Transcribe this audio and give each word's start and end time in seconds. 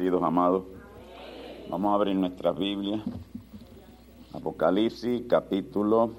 Amados. 0.00 0.64
Vamos 1.70 1.92
a 1.92 1.94
abrir 1.94 2.16
nuestra 2.16 2.50
Biblia. 2.50 3.00
Apocalipsis 4.32 5.22
capítulo 5.28 6.10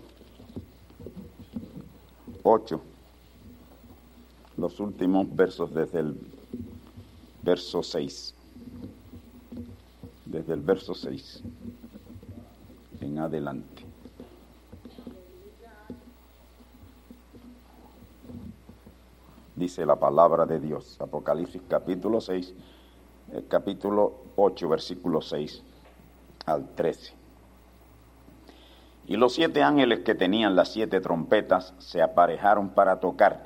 8. 2.42 2.80
Los 4.56 4.80
últimos 4.80 5.36
versos 5.36 5.74
desde 5.74 6.00
el 6.00 6.18
verso 7.44 7.84
6. 7.84 8.34
Desde 10.26 10.54
el 10.54 10.62
verso 10.62 10.94
6 10.94 11.44
en 13.02 13.20
adelante. 13.20 13.84
Dice 19.54 19.86
la 19.86 19.98
palabra 19.98 20.46
de 20.46 20.62
Dios. 20.62 20.96
Apocalipsis 21.02 21.62
capítulo 21.68 22.22
6 22.22 22.54
capítulo 23.44 24.14
8, 24.36 24.70
versículo 24.70 25.22
6 25.22 25.64
al 26.46 26.68
13. 26.76 27.14
Y 29.08 29.18
los 29.18 29.34
siete 29.34 29.62
ángeles 29.62 30.00
que 30.00 30.16
tenían 30.16 30.56
las 30.56 30.70
siete 30.72 31.00
trompetas 31.00 31.74
se 31.78 32.02
aparejaron 32.02 32.70
para 32.70 33.00
tocar. 33.00 33.44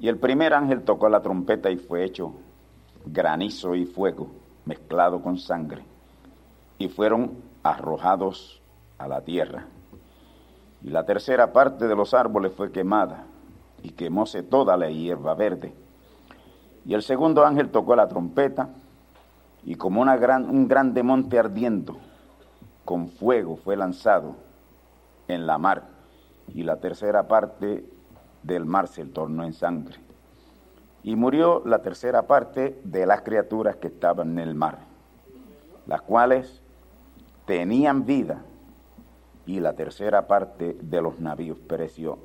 Y 0.00 0.08
el 0.08 0.16
primer 0.16 0.54
ángel 0.54 0.82
tocó 0.82 1.08
la 1.08 1.20
trompeta 1.20 1.70
y 1.70 1.76
fue 1.76 2.04
hecho 2.04 2.32
granizo 3.04 3.74
y 3.74 3.84
fuego 3.84 4.28
mezclado 4.64 5.20
con 5.20 5.38
sangre. 5.38 5.84
Y 6.78 6.88
fueron 6.88 7.32
arrojados 7.62 8.62
a 8.96 9.06
la 9.06 9.20
tierra. 9.20 9.66
Y 10.82 10.88
la 10.88 11.04
tercera 11.04 11.52
parte 11.52 11.86
de 11.86 11.94
los 11.94 12.14
árboles 12.14 12.52
fue 12.56 12.72
quemada 12.72 13.26
y 13.82 13.90
quemóse 13.90 14.42
toda 14.42 14.78
la 14.78 14.90
hierba 14.90 15.34
verde 15.34 15.74
y 16.84 16.94
el 16.94 17.02
segundo 17.02 17.44
ángel 17.44 17.70
tocó 17.70 17.94
la 17.94 18.08
trompeta 18.08 18.68
y 19.64 19.74
como 19.74 20.00
una 20.00 20.16
gran, 20.16 20.48
un 20.48 20.66
grande 20.66 21.02
monte 21.02 21.38
ardiendo 21.38 21.98
con 22.84 23.08
fuego 23.08 23.56
fue 23.56 23.76
lanzado 23.76 24.34
en 25.28 25.46
la 25.46 25.58
mar 25.58 25.84
y 26.48 26.62
la 26.62 26.76
tercera 26.76 27.28
parte 27.28 27.84
del 28.42 28.64
mar 28.64 28.88
se 28.88 29.04
tornó 29.04 29.44
en 29.44 29.52
sangre. 29.52 29.96
Y 31.02 31.16
murió 31.16 31.62
la 31.64 31.80
tercera 31.80 32.26
parte 32.26 32.78
de 32.84 33.06
las 33.06 33.22
criaturas 33.22 33.76
que 33.76 33.88
estaban 33.88 34.32
en 34.32 34.38
el 34.38 34.54
mar, 34.54 34.78
las 35.86 36.02
cuales 36.02 36.60
tenían 37.46 38.04
vida 38.04 38.42
y 39.46 39.60
la 39.60 39.74
tercera 39.74 40.26
parte 40.26 40.76
de 40.80 41.02
los 41.02 41.20
navíos 41.20 41.58
pereció. 41.58 42.18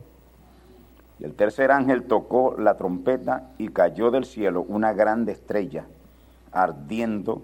Y 1.19 1.23
el 1.23 1.33
tercer 1.33 1.71
ángel 1.71 2.03
tocó 2.03 2.55
la 2.57 2.75
trompeta 2.75 3.51
y 3.57 3.69
cayó 3.69 4.11
del 4.11 4.25
cielo 4.25 4.65
una 4.67 4.93
grande 4.93 5.31
estrella, 5.31 5.85
ardiendo 6.51 7.41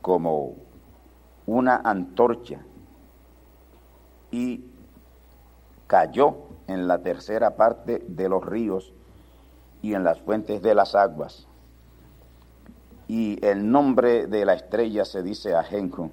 como 0.00 0.54
una 1.46 1.76
antorcha, 1.76 2.60
y 4.30 4.64
cayó 5.86 6.36
en 6.68 6.86
la 6.86 6.98
tercera 6.98 7.56
parte 7.56 8.04
de 8.06 8.28
los 8.28 8.44
ríos 8.44 8.92
y 9.82 9.94
en 9.94 10.04
las 10.04 10.20
fuentes 10.20 10.62
de 10.62 10.74
las 10.74 10.94
aguas. 10.94 11.46
Y 13.08 13.44
el 13.44 13.70
nombre 13.70 14.26
de 14.26 14.44
la 14.44 14.54
estrella 14.54 15.04
se 15.04 15.22
dice 15.22 15.54
Ajenjo, 15.54 16.10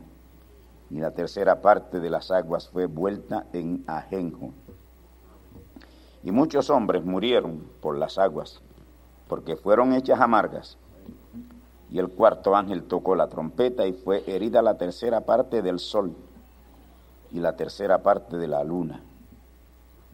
y 0.89 0.99
la 0.99 1.11
tercera 1.11 1.61
parte 1.61 1.99
de 1.99 2.09
las 2.09 2.31
aguas 2.31 2.69
fue 2.69 2.87
vuelta 2.87 3.45
en 3.53 3.83
Ajenjo 3.87 4.51
y 6.27 6.31
muchos 6.31 6.69
hombres 6.69 7.05
murieron 7.05 7.63
por 7.79 7.97
las 7.97 8.17
aguas, 8.17 8.59
porque 9.29 9.55
fueron 9.55 9.93
hechas 9.93 10.19
amargas. 10.19 10.77
Y 11.89 11.99
el 11.99 12.09
cuarto 12.09 12.53
ángel 12.53 12.83
tocó 12.83 13.15
la 13.15 13.29
trompeta 13.29 13.87
y 13.87 13.93
fue 13.93 14.25
herida 14.27 14.61
la 14.61 14.77
tercera 14.77 15.21
parte 15.21 15.61
del 15.61 15.79
sol 15.79 16.13
y 17.31 17.39
la 17.39 17.55
tercera 17.55 18.03
parte 18.03 18.35
de 18.35 18.49
la 18.49 18.65
luna 18.65 18.99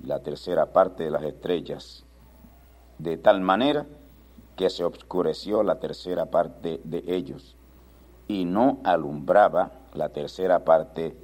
y 0.04 0.06
la 0.06 0.20
tercera 0.20 0.68
parte 0.68 1.06
de 1.06 1.10
las 1.10 1.24
estrellas, 1.24 2.06
de 3.00 3.18
tal 3.18 3.42
manera 3.42 3.88
que 4.56 4.70
se 4.70 4.84
obscureció 4.84 5.64
la 5.64 5.80
tercera 5.80 6.28
parte 6.28 6.80
de 6.84 7.04
ellos 7.08 7.56
y 8.28 8.46
no 8.46 8.78
alumbraba 8.84 9.72
la 9.96 10.10
tercera 10.10 10.64
parte 10.64 11.18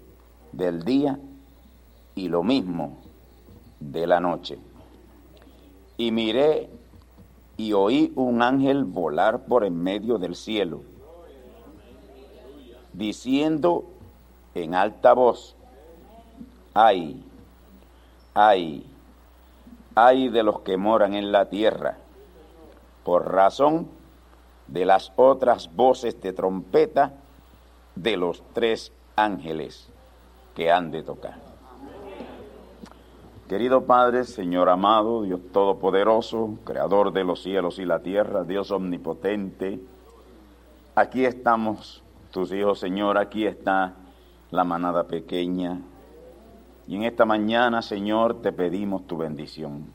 del 0.51 0.81
día 0.81 1.19
y 2.15 2.27
lo 2.27 2.41
mismo 2.41 2.97
de 3.79 4.07
la 4.07 4.19
noche. 4.19 4.57
Y 5.99 6.13
miré 6.13 6.69
y 7.57 7.73
oí 7.73 8.13
un 8.15 8.41
ángel 8.41 8.85
volar 8.85 9.41
por 9.41 9.65
en 9.65 9.83
medio 9.83 10.17
del 10.17 10.37
cielo, 10.37 10.81
diciendo 12.93 13.83
en 14.55 14.75
alta 14.75 15.11
voz, 15.11 15.57
ay, 16.73 17.21
ay, 18.33 18.85
ay 19.93 20.29
de 20.29 20.41
los 20.41 20.61
que 20.61 20.77
moran 20.77 21.15
en 21.15 21.33
la 21.33 21.49
tierra, 21.49 21.97
por 23.03 23.33
razón 23.33 23.89
de 24.67 24.85
las 24.85 25.11
otras 25.17 25.75
voces 25.75 26.21
de 26.21 26.31
trompeta 26.31 27.11
de 27.95 28.15
los 28.15 28.41
tres 28.53 28.93
ángeles 29.17 29.89
que 30.55 30.71
han 30.71 30.91
de 30.91 31.03
tocar. 31.03 31.48
Querido 33.49 33.87
Padre, 33.87 34.25
Señor 34.25 34.69
amado, 34.69 35.23
Dios 35.23 35.41
Todopoderoso, 35.51 36.59
Creador 36.65 37.11
de 37.11 37.23
los 37.23 37.41
cielos 37.41 37.79
y 37.79 37.85
la 37.85 38.03
tierra, 38.03 38.43
Dios 38.43 38.69
Omnipotente, 38.69 39.79
aquí 40.93 41.25
estamos, 41.25 42.03
tus 42.29 42.53
hijos, 42.53 42.79
Señor, 42.79 43.17
aquí 43.17 43.47
está 43.47 43.95
la 44.51 44.63
manada 44.63 45.05
pequeña. 45.05 45.81
Y 46.87 46.97
en 46.97 47.03
esta 47.05 47.25
mañana, 47.25 47.81
Señor, 47.81 48.39
te 48.43 48.51
pedimos 48.51 49.07
tu 49.07 49.17
bendición. 49.17 49.87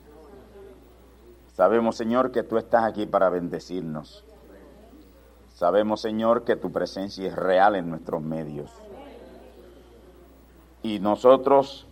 Sabemos, 1.53 1.95
Señor, 1.95 2.33
que 2.33 2.43
tú 2.43 2.59
estás 2.59 2.83
aquí 2.83 3.07
para 3.07 3.29
bendecirnos. 3.29 4.25
Sabemos, 5.55 6.01
Señor, 6.01 6.43
que 6.43 6.57
tu 6.57 6.73
presencia 6.73 7.29
es 7.29 7.37
real 7.37 7.77
en 7.77 7.89
nuestros 7.89 8.21
medios. 8.21 8.73
Y 10.83 10.99
nosotros 10.99 11.87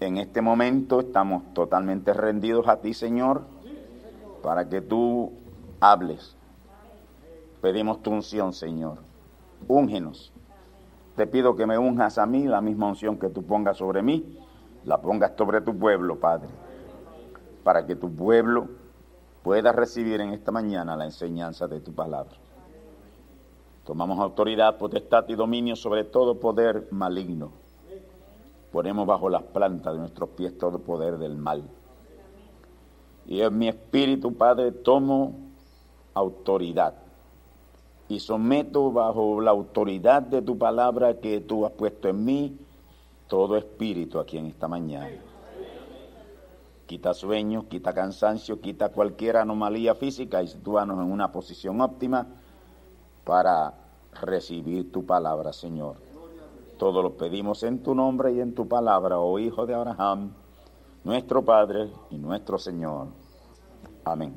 en 0.00 0.18
este 0.18 0.42
momento 0.42 1.00
estamos 1.00 1.42
totalmente 1.54 2.12
rendidos 2.12 2.68
a 2.68 2.80
ti, 2.80 2.92
Señor, 2.92 3.42
para 4.42 4.68
que 4.68 4.80
tú 4.80 5.32
hables. 5.80 6.36
Pedimos 7.62 8.02
tu 8.02 8.10
unción, 8.10 8.52
Señor. 8.52 8.98
Úngenos. 9.68 10.32
Te 11.16 11.26
pido 11.26 11.56
que 11.56 11.66
me 11.66 11.78
unjas 11.78 12.18
a 12.18 12.26
mí, 12.26 12.44
la 12.46 12.60
misma 12.60 12.88
unción 12.88 13.18
que 13.18 13.30
tú 13.30 13.42
pongas 13.42 13.78
sobre 13.78 14.02
mí, 14.02 14.38
la 14.84 15.00
pongas 15.00 15.32
sobre 15.36 15.62
tu 15.62 15.76
pueblo, 15.76 16.20
Padre, 16.20 16.48
para 17.64 17.86
que 17.86 17.96
tu 17.96 18.14
pueblo 18.14 18.68
pueda 19.42 19.72
recibir 19.72 20.20
en 20.20 20.34
esta 20.34 20.52
mañana 20.52 20.94
la 20.94 21.06
enseñanza 21.06 21.66
de 21.66 21.80
tu 21.80 21.94
palabra. 21.94 22.36
Tomamos 23.86 24.18
autoridad, 24.18 24.76
potestad 24.76 25.24
y 25.28 25.34
dominio 25.36 25.74
sobre 25.74 26.04
todo 26.04 26.38
poder 26.38 26.88
maligno. 26.90 27.65
Ponemos 28.76 29.06
bajo 29.06 29.30
las 29.30 29.42
plantas 29.42 29.94
de 29.94 30.00
nuestros 30.00 30.28
pies 30.28 30.58
todo 30.58 30.78
poder 30.80 31.16
del 31.16 31.38
mal. 31.38 31.62
Y 33.24 33.40
en 33.40 33.56
mi 33.56 33.68
espíritu, 33.68 34.34
Padre, 34.34 34.70
tomo 34.70 35.32
autoridad 36.12 36.92
y 38.06 38.20
someto 38.20 38.92
bajo 38.92 39.40
la 39.40 39.52
autoridad 39.52 40.20
de 40.20 40.42
tu 40.42 40.58
palabra 40.58 41.18
que 41.20 41.40
tú 41.40 41.64
has 41.64 41.72
puesto 41.72 42.10
en 42.10 42.22
mí 42.22 42.58
todo 43.28 43.56
espíritu 43.56 44.18
aquí 44.18 44.36
en 44.36 44.44
esta 44.44 44.68
mañana. 44.68 45.08
Quita 46.84 47.14
sueño, 47.14 47.70
quita 47.70 47.94
cansancio, 47.94 48.60
quita 48.60 48.90
cualquier 48.90 49.38
anomalía 49.38 49.94
física 49.94 50.42
y 50.42 50.48
sitúanos 50.48 50.98
en 50.98 51.10
una 51.10 51.32
posición 51.32 51.80
óptima 51.80 52.26
para 53.24 53.72
recibir 54.20 54.92
tu 54.92 55.06
palabra, 55.06 55.54
Señor. 55.54 56.05
Todo 56.78 57.02
lo 57.02 57.16
pedimos 57.16 57.62
en 57.62 57.82
tu 57.82 57.94
nombre 57.94 58.32
y 58.32 58.40
en 58.40 58.54
tu 58.54 58.68
palabra, 58.68 59.18
oh 59.18 59.38
Hijo 59.38 59.66
de 59.66 59.74
Abraham, 59.74 60.32
nuestro 61.04 61.42
Padre 61.42 61.90
y 62.10 62.18
nuestro 62.18 62.58
Señor. 62.58 63.08
Amén. 64.04 64.34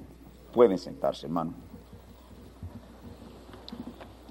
Pueden 0.54 0.78
sentarse, 0.78 1.28
hermano. 1.28 1.54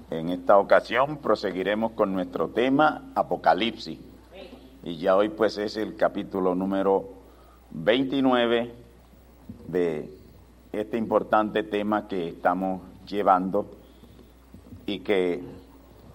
En 0.09 0.29
esta 0.29 0.57
ocasión 0.57 1.17
proseguiremos 1.17 1.91
con 1.91 2.11
nuestro 2.11 2.49
tema 2.49 3.11
Apocalipsis. 3.13 3.99
Y 4.83 4.97
ya 4.97 5.15
hoy 5.15 5.29
pues 5.29 5.57
es 5.59 5.77
el 5.77 5.95
capítulo 5.95 6.55
número 6.55 7.09
29 7.71 8.73
de 9.67 10.17
este 10.71 10.97
importante 10.97 11.61
tema 11.63 12.07
que 12.07 12.29
estamos 12.29 12.81
llevando 13.05 13.67
y 14.85 15.01
que 15.01 15.43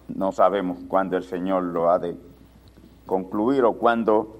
no 0.07 0.31
sabemos 0.31 0.79
cuándo 0.87 1.17
el 1.17 1.23
Señor 1.23 1.63
lo 1.63 1.89
ha 1.89 1.99
de 1.99 2.15
concluir 3.05 3.63
o 3.63 3.73
cuándo 3.73 4.37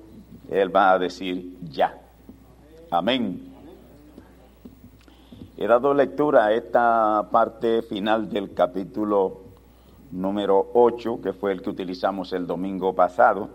Él 0.49 0.75
va 0.75 0.91
a 0.91 0.99
decir 0.99 1.57
ya. 1.69 1.99
Amén. 2.91 3.53
He 5.57 5.67
dado 5.67 5.93
lectura 5.93 6.45
a 6.45 6.53
esta 6.53 7.29
parte 7.31 7.81
final 7.81 8.29
del 8.29 8.53
capítulo 8.53 9.41
número 10.11 10.71
8, 10.73 11.21
que 11.21 11.33
fue 11.33 11.51
el 11.53 11.61
que 11.61 11.69
utilizamos 11.69 12.33
el 12.33 12.45
domingo 12.45 12.93
pasado, 12.93 13.49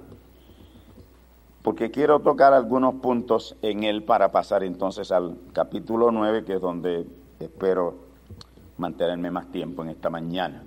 porque 1.62 1.90
quiero 1.90 2.20
tocar 2.20 2.54
algunos 2.54 2.94
puntos 2.96 3.56
en 3.60 3.84
él 3.84 4.02
para 4.02 4.32
pasar 4.32 4.64
entonces 4.64 5.12
al 5.12 5.36
capítulo 5.52 6.10
9, 6.10 6.44
que 6.44 6.54
es 6.54 6.60
donde 6.60 7.06
espero 7.38 7.96
mantenerme 8.78 9.30
más 9.30 9.52
tiempo 9.52 9.82
en 9.82 9.90
esta 9.90 10.08
mañana. 10.08 10.64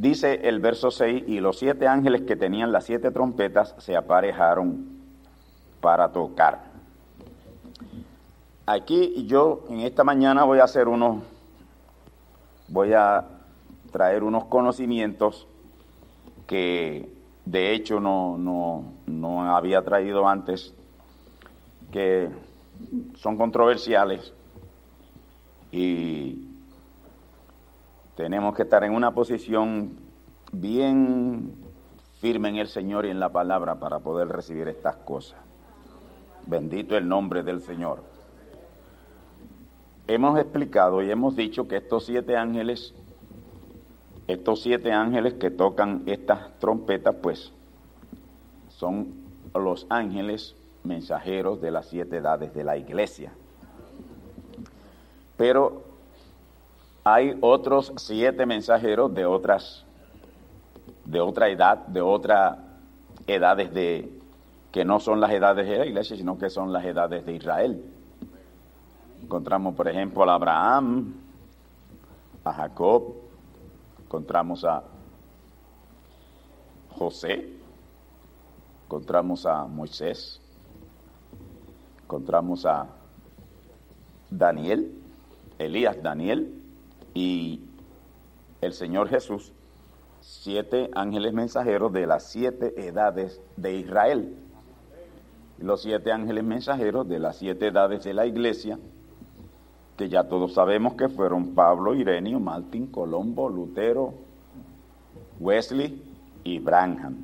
Dice 0.00 0.48
el 0.48 0.60
verso 0.60 0.92
6, 0.92 1.24
y 1.26 1.40
los 1.40 1.58
siete 1.58 1.88
ángeles 1.88 2.20
que 2.20 2.36
tenían 2.36 2.70
las 2.70 2.84
siete 2.84 3.10
trompetas 3.10 3.74
se 3.78 3.96
aparejaron 3.96 4.86
para 5.80 6.12
tocar. 6.12 6.62
Aquí 8.64 9.26
yo 9.26 9.64
en 9.68 9.80
esta 9.80 10.04
mañana 10.04 10.44
voy 10.44 10.60
a 10.60 10.64
hacer 10.64 10.86
unos, 10.86 11.24
voy 12.68 12.92
a 12.92 13.26
traer 13.90 14.22
unos 14.22 14.44
conocimientos 14.44 15.48
que 16.46 17.12
de 17.44 17.74
hecho 17.74 17.98
no, 17.98 18.38
no, 18.38 18.92
no 19.06 19.52
había 19.52 19.82
traído 19.82 20.28
antes, 20.28 20.74
que 21.90 22.28
son 23.16 23.36
controversiales 23.36 24.32
y 25.72 26.47
tenemos 28.18 28.56
que 28.56 28.62
estar 28.62 28.82
en 28.82 28.92
una 28.92 29.12
posición 29.12 29.92
bien 30.50 31.52
firme 32.20 32.48
en 32.48 32.56
el 32.56 32.66
Señor 32.66 33.06
y 33.06 33.10
en 33.10 33.20
la 33.20 33.28
palabra 33.28 33.76
para 33.76 34.00
poder 34.00 34.26
recibir 34.26 34.66
estas 34.66 34.96
cosas. 34.96 35.38
Bendito 36.44 36.96
el 36.96 37.06
nombre 37.06 37.44
del 37.44 37.60
Señor. 37.60 38.02
Hemos 40.08 40.36
explicado 40.36 41.00
y 41.00 41.12
hemos 41.12 41.36
dicho 41.36 41.68
que 41.68 41.76
estos 41.76 42.06
siete 42.06 42.36
ángeles, 42.36 42.92
estos 44.26 44.62
siete 44.62 44.90
ángeles 44.90 45.34
que 45.34 45.52
tocan 45.52 46.02
estas 46.06 46.58
trompetas, 46.58 47.14
pues 47.22 47.52
son 48.68 49.14
los 49.54 49.86
ángeles 49.90 50.56
mensajeros 50.82 51.60
de 51.60 51.70
las 51.70 51.86
siete 51.86 52.16
edades 52.16 52.52
de 52.52 52.64
la 52.64 52.76
iglesia. 52.76 53.30
Pero 55.36 55.87
hay 57.14 57.38
otros 57.40 57.92
siete 57.96 58.44
mensajeros 58.44 59.14
de 59.14 59.24
otras, 59.24 59.84
de 61.04 61.20
otra 61.20 61.48
edad, 61.48 61.86
de 61.86 62.00
otras 62.00 62.58
edades 63.26 63.72
de, 63.72 64.12
que 64.70 64.84
no 64.84 65.00
son 65.00 65.20
las 65.20 65.30
edades 65.30 65.66
de 65.66 65.78
la 65.78 65.86
iglesia, 65.86 66.16
sino 66.16 66.38
que 66.38 66.50
son 66.50 66.72
las 66.72 66.84
edades 66.84 67.24
de 67.24 67.34
Israel. 67.34 67.82
Encontramos, 69.22 69.74
por 69.74 69.88
ejemplo, 69.88 70.22
a 70.22 70.34
Abraham, 70.34 71.14
a 72.44 72.52
Jacob, 72.52 73.14
encontramos 74.04 74.64
a 74.64 74.82
José, 76.90 77.48
encontramos 78.84 79.46
a 79.46 79.64
Moisés, 79.66 80.40
encontramos 82.02 82.66
a 82.66 82.86
Daniel, 84.30 84.92
Elías 85.58 86.02
Daniel, 86.02 86.57
y 87.18 87.60
el 88.60 88.72
Señor 88.72 89.08
Jesús, 89.08 89.52
siete 90.20 90.88
ángeles 90.94 91.32
mensajeros 91.32 91.92
de 91.92 92.06
las 92.06 92.30
siete 92.30 92.86
edades 92.86 93.40
de 93.56 93.74
Israel. 93.74 94.36
Los 95.58 95.82
siete 95.82 96.12
ángeles 96.12 96.44
mensajeros 96.44 97.08
de 97.08 97.18
las 97.18 97.36
siete 97.38 97.66
edades 97.66 98.04
de 98.04 98.14
la 98.14 98.24
iglesia, 98.24 98.78
que 99.96 100.08
ya 100.08 100.28
todos 100.28 100.54
sabemos 100.54 100.94
que 100.94 101.08
fueron 101.08 101.56
Pablo, 101.56 101.92
Irenio, 101.96 102.38
Martín, 102.38 102.86
Colombo, 102.86 103.48
Lutero, 103.48 104.14
Wesley 105.40 106.00
y 106.44 106.60
Branham. 106.60 107.16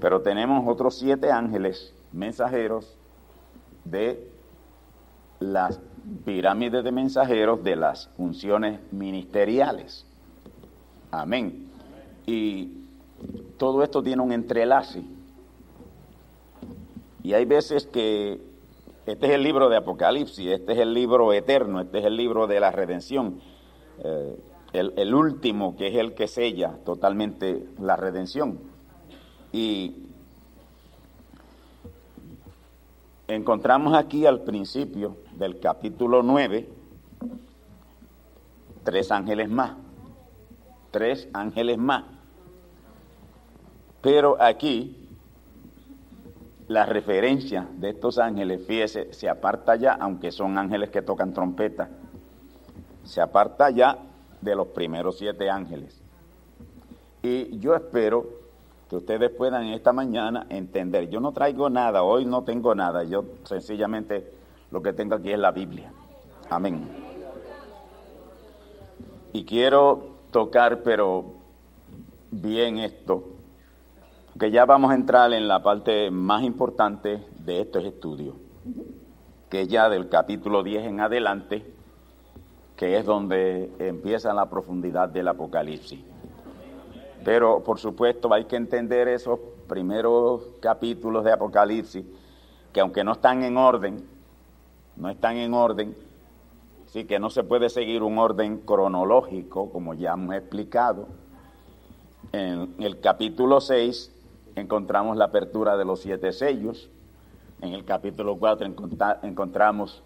Pero 0.00 0.20
tenemos 0.20 0.68
otros 0.68 0.96
siete 0.96 1.32
ángeles 1.32 1.92
mensajeros 2.12 2.96
de 3.84 4.30
las 5.40 5.80
pirámide 6.24 6.82
de 6.82 6.92
mensajeros 6.92 7.62
de 7.62 7.76
las 7.76 8.08
funciones 8.16 8.80
ministeriales. 8.92 10.06
Amén. 11.10 11.68
Y 12.26 12.84
todo 13.56 13.82
esto 13.82 14.02
tiene 14.02 14.22
un 14.22 14.32
entrelace. 14.32 15.02
Y 17.22 17.32
hay 17.32 17.44
veces 17.44 17.86
que 17.86 18.40
este 19.06 19.26
es 19.26 19.32
el 19.32 19.42
libro 19.42 19.68
de 19.68 19.76
Apocalipsis, 19.76 20.46
este 20.46 20.72
es 20.72 20.78
el 20.78 20.92
libro 20.92 21.32
eterno, 21.32 21.80
este 21.80 21.98
es 21.98 22.04
el 22.04 22.16
libro 22.16 22.46
de 22.46 22.60
la 22.60 22.70
redención, 22.70 23.40
eh, 24.04 24.36
el, 24.72 24.92
el 24.96 25.14
último 25.14 25.76
que 25.76 25.88
es 25.88 25.96
el 25.96 26.14
que 26.14 26.28
sella 26.28 26.78
totalmente 26.84 27.66
la 27.80 27.96
redención. 27.96 28.60
Y 29.50 30.08
encontramos 33.28 33.96
aquí 33.96 34.26
al 34.26 34.42
principio 34.42 35.16
del 35.38 35.60
capítulo 35.60 36.22
9 36.22 36.78
tres 38.88 39.12
ángeles 39.12 39.50
más, 39.50 39.72
tres 40.90 41.28
ángeles 41.34 41.76
más. 41.76 42.04
Pero 44.00 44.40
aquí 44.40 45.06
la 46.68 46.86
referencia 46.86 47.68
de 47.76 47.90
estos 47.90 48.18
ángeles, 48.18 48.66
fíjese, 48.66 49.12
se 49.12 49.28
aparta 49.28 49.76
ya, 49.76 49.92
aunque 49.92 50.32
son 50.32 50.56
ángeles 50.56 50.88
que 50.88 51.02
tocan 51.02 51.34
trompeta, 51.34 51.90
se 53.04 53.20
aparta 53.20 53.68
ya 53.68 53.98
de 54.40 54.54
los 54.56 54.68
primeros 54.68 55.18
siete 55.18 55.50
ángeles. 55.50 56.00
Y 57.22 57.58
yo 57.58 57.74
espero 57.74 58.26
que 58.88 58.96
ustedes 58.96 59.28
puedan 59.28 59.66
esta 59.66 59.92
mañana 59.92 60.46
entender. 60.48 61.10
Yo 61.10 61.20
no 61.20 61.32
traigo 61.32 61.68
nada, 61.68 62.04
hoy 62.04 62.24
no 62.24 62.42
tengo 62.44 62.74
nada, 62.74 63.04
yo 63.04 63.24
sencillamente 63.44 64.37
lo 64.70 64.82
que 64.82 64.92
tengo 64.92 65.14
aquí 65.14 65.32
es 65.32 65.38
la 65.38 65.52
Biblia. 65.52 65.92
Amén. 66.50 66.88
Y 69.32 69.44
quiero 69.44 70.16
tocar, 70.30 70.82
pero 70.82 71.24
bien 72.30 72.78
esto, 72.78 73.24
que 74.38 74.50
ya 74.50 74.64
vamos 74.64 74.90
a 74.90 74.94
entrar 74.94 75.32
en 75.32 75.48
la 75.48 75.62
parte 75.62 76.10
más 76.10 76.42
importante 76.42 77.22
de 77.38 77.60
estos 77.60 77.84
estudios, 77.84 78.34
que 79.48 79.62
es 79.62 79.68
ya 79.68 79.88
del 79.88 80.08
capítulo 80.08 80.62
10 80.62 80.86
en 80.86 81.00
adelante, 81.00 81.64
que 82.76 82.96
es 82.96 83.04
donde 83.04 83.70
empieza 83.78 84.32
la 84.32 84.48
profundidad 84.48 85.08
del 85.08 85.28
Apocalipsis. 85.28 86.00
Pero 87.24 87.62
por 87.64 87.78
supuesto 87.78 88.32
hay 88.32 88.44
que 88.44 88.56
entender 88.56 89.08
esos 89.08 89.38
primeros 89.68 90.42
capítulos 90.60 91.24
de 91.24 91.32
Apocalipsis, 91.32 92.04
que 92.72 92.80
aunque 92.80 93.02
no 93.02 93.12
están 93.12 93.42
en 93.42 93.56
orden, 93.56 94.17
no 94.98 95.08
están 95.08 95.36
en 95.36 95.54
orden, 95.54 95.94
sí 96.86 97.04
que 97.04 97.18
no 97.18 97.30
se 97.30 97.44
puede 97.44 97.70
seguir 97.70 98.02
un 98.02 98.18
orden 98.18 98.58
cronológico, 98.58 99.70
como 99.70 99.94
ya 99.94 100.12
hemos 100.12 100.34
explicado. 100.34 101.06
En 102.32 102.74
el 102.78 103.00
capítulo 103.00 103.60
6 103.60 104.12
encontramos 104.56 105.16
la 105.16 105.26
apertura 105.26 105.76
de 105.76 105.84
los 105.84 106.00
siete 106.00 106.32
sellos, 106.32 106.90
en 107.60 107.72
el 107.72 107.84
capítulo 107.84 108.36
4 108.36 108.68
encontramos 109.22 110.02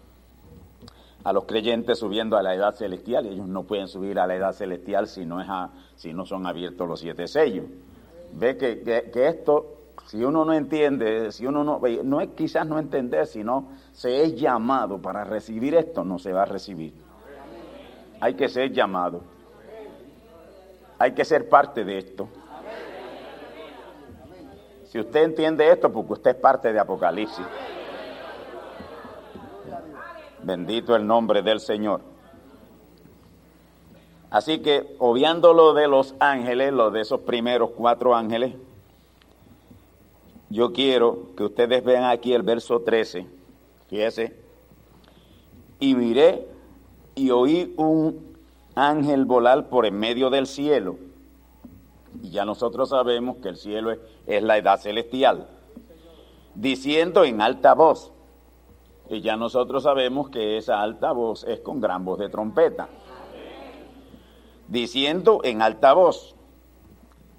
a 1.23 1.31
los 1.31 1.45
creyentes 1.45 1.99
subiendo 1.99 2.37
a 2.37 2.43
la 2.43 2.53
edad 2.53 2.75
celestial. 2.75 3.25
Ellos 3.25 3.47
no 3.47 3.63
pueden 3.63 3.87
subir 3.87 4.19
a 4.19 4.27
la 4.27 4.35
edad 4.35 4.53
celestial 4.53 5.07
si 5.07 5.25
no, 5.25 5.41
es 5.41 5.47
si 5.95 6.13
no 6.13 6.25
son 6.25 6.45
abiertos 6.45 6.87
los 6.87 6.99
siete 6.99 7.27
sellos. 7.27 7.65
Ve 8.33 8.57
que, 8.57 8.81
que, 9.11 9.27
esto, 9.27 9.82
si 10.05 10.23
uno 10.23 10.45
no 10.45 10.53
entiende, 10.53 11.31
si 11.31 11.45
uno 11.45 11.63
no, 11.63 11.81
no 12.03 12.21
es 12.21 12.29
quizás 12.29 12.67
no 12.67 12.77
entender, 12.77 13.25
sino 13.25 13.69
se 13.91 14.23
es 14.23 14.35
llamado 14.35 15.01
para 15.01 15.23
recibir 15.23 15.75
esto, 15.75 16.03
no 16.03 16.19
se 16.19 16.33
va 16.33 16.43
a 16.43 16.45
recibir. 16.45 16.93
Hay 18.19 18.35
que 18.35 18.49
ser 18.49 18.71
llamado. 18.71 19.21
Hay 20.99 21.13
que 21.13 21.25
ser 21.25 21.49
parte 21.49 21.83
de 21.83 21.97
esto. 21.97 22.27
Si 24.85 24.99
usted 24.99 25.23
entiende 25.23 25.69
esto, 25.71 25.91
porque 25.91 26.13
usted 26.13 26.31
es 26.31 26.37
parte 26.37 26.71
de 26.71 26.79
Apocalipsis. 26.79 27.45
Bendito 30.43 30.95
el 30.95 31.07
nombre 31.07 31.41
del 31.41 31.59
Señor. 31.59 32.01
Así 34.29 34.59
que, 34.59 34.95
obviando 34.99 35.53
lo 35.53 35.73
de 35.73 35.87
los 35.87 36.15
ángeles, 36.19 36.73
lo 36.73 36.91
de 36.91 37.01
esos 37.01 37.21
primeros 37.21 37.71
cuatro 37.71 38.15
ángeles, 38.15 38.55
yo 40.53 40.71
quiero 40.71 41.35
que 41.35 41.43
ustedes 41.45 41.83
vean 41.83 42.03
aquí 42.03 42.31
el 42.31 42.43
verso 42.43 42.81
13. 42.81 43.25
Fíjese. 43.87 44.39
Y 45.79 45.95
miré 45.95 46.47
y 47.15 47.31
oí 47.31 47.73
un 47.75 48.37
ángel 48.75 49.25
volar 49.25 49.67
por 49.67 49.87
en 49.87 49.97
medio 49.97 50.29
del 50.29 50.45
cielo. 50.45 50.97
Y 52.21 52.29
ya 52.29 52.45
nosotros 52.45 52.89
sabemos 52.89 53.37
que 53.37 53.49
el 53.49 53.57
cielo 53.57 53.91
es, 53.91 53.99
es 54.27 54.43
la 54.43 54.57
edad 54.59 54.79
celestial. 54.79 55.49
Diciendo 56.53 57.23
en 57.23 57.41
alta 57.41 57.73
voz, 57.73 58.11
y 59.09 59.21
ya 59.21 59.35
nosotros 59.35 59.81
sabemos 59.81 60.29
que 60.29 60.57
esa 60.57 60.83
alta 60.83 61.13
voz 61.13 61.45
es 61.45 61.61
con 61.61 61.81
gran 61.81 62.05
voz 62.05 62.19
de 62.19 62.29
trompeta. 62.29 62.89
Diciendo 64.67 65.41
en 65.43 65.63
alta 65.63 65.93
voz, 65.93 66.35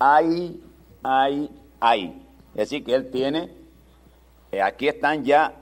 ay, 0.01 0.61
ay, 1.05 1.49
ay. 1.79 2.24
Es 2.55 2.71
decir, 2.71 2.85
que 2.85 2.95
él 2.95 3.11
tiene, 3.11 3.51
eh, 4.53 4.63
aquí 4.63 4.89
están 4.89 5.25
ya 5.25 5.55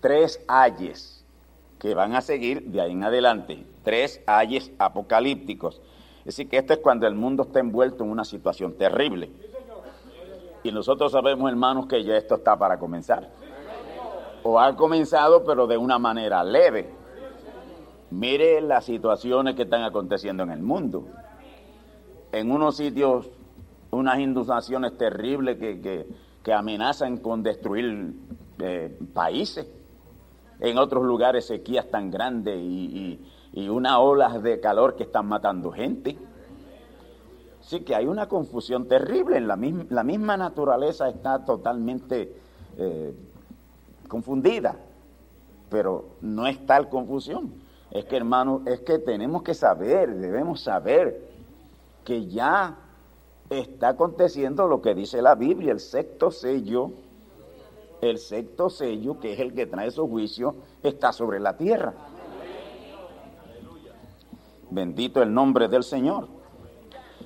tres 0.00 0.42
ayes 0.48 1.24
que 1.78 1.94
van 1.94 2.14
a 2.14 2.20
seguir 2.20 2.64
de 2.64 2.80
ahí 2.80 2.92
en 2.92 3.04
adelante, 3.04 3.64
tres 3.82 4.20
ayes 4.26 4.70
apocalípticos. 4.78 5.80
Es 6.20 6.36
decir, 6.36 6.48
que 6.48 6.58
esto 6.58 6.74
es 6.74 6.80
cuando 6.80 7.06
el 7.06 7.14
mundo 7.14 7.44
está 7.44 7.60
envuelto 7.60 8.04
en 8.04 8.10
una 8.10 8.24
situación 8.24 8.74
terrible. 8.74 9.30
Y 10.62 10.72
nosotros 10.72 11.12
sabemos, 11.12 11.50
hermanos, 11.50 11.86
que 11.86 12.04
ya 12.04 12.16
esto 12.16 12.34
está 12.34 12.58
para 12.58 12.78
comenzar 12.78 13.30
o 14.42 14.58
ha 14.58 14.74
comenzado 14.76 15.44
pero 15.44 15.66
de 15.66 15.76
una 15.76 15.98
manera 15.98 16.42
leve. 16.44 16.90
Mire 18.10 18.60
las 18.60 18.84
situaciones 18.84 19.54
que 19.54 19.62
están 19.62 19.82
aconteciendo 19.82 20.42
en 20.42 20.50
el 20.50 20.60
mundo. 20.60 21.06
En 22.32 22.50
unos 22.50 22.76
sitios, 22.76 23.28
unas 23.90 24.18
inundaciones 24.18 24.96
terribles 24.96 25.58
que, 25.58 26.06
que, 26.42 26.52
amenazan 26.52 27.18
con 27.18 27.42
destruir 27.42 28.12
eh, 28.58 28.98
países. 29.12 29.66
En 30.58 30.78
otros 30.78 31.04
lugares 31.04 31.46
sequías 31.46 31.88
tan 31.90 32.10
grandes 32.10 32.58
y, 32.58 33.20
y, 33.52 33.68
unas 33.68 33.96
olas 33.98 34.42
de 34.42 34.60
calor 34.60 34.96
que 34.96 35.04
están 35.04 35.26
matando 35.26 35.70
gente. 35.72 36.16
Sí 37.60 37.80
que 37.80 37.94
hay 37.94 38.06
una 38.06 38.28
confusión 38.28 38.88
terrible, 38.88 39.40
la, 39.40 39.56
misma, 39.56 39.84
la 39.90 40.02
misma 40.02 40.36
naturaleza 40.36 41.08
está 41.08 41.44
totalmente 41.44 42.34
eh, 42.76 43.14
confundida, 44.08 44.76
pero 45.68 46.16
no 46.20 46.46
es 46.46 46.64
tal 46.66 46.88
confusión. 46.88 47.52
Es 47.90 48.04
que, 48.04 48.16
hermano, 48.16 48.62
es 48.66 48.80
que 48.80 48.98
tenemos 48.98 49.42
que 49.42 49.54
saber, 49.54 50.14
debemos 50.16 50.60
saber 50.60 51.28
que 52.04 52.26
ya 52.26 52.76
está 53.50 53.88
aconteciendo 53.88 54.68
lo 54.68 54.80
que 54.80 54.94
dice 54.94 55.20
la 55.20 55.34
Biblia, 55.34 55.72
el 55.72 55.80
sexto 55.80 56.30
sello, 56.30 56.92
el 58.00 58.18
sexto 58.18 58.70
sello, 58.70 59.18
que 59.18 59.32
es 59.32 59.40
el 59.40 59.52
que 59.52 59.66
trae 59.66 59.90
su 59.90 60.08
juicio, 60.08 60.54
está 60.82 61.12
sobre 61.12 61.40
la 61.40 61.56
tierra. 61.56 61.92
Bendito 64.70 65.20
el 65.20 65.34
nombre 65.34 65.68
del 65.68 65.82
Señor. 65.82 66.28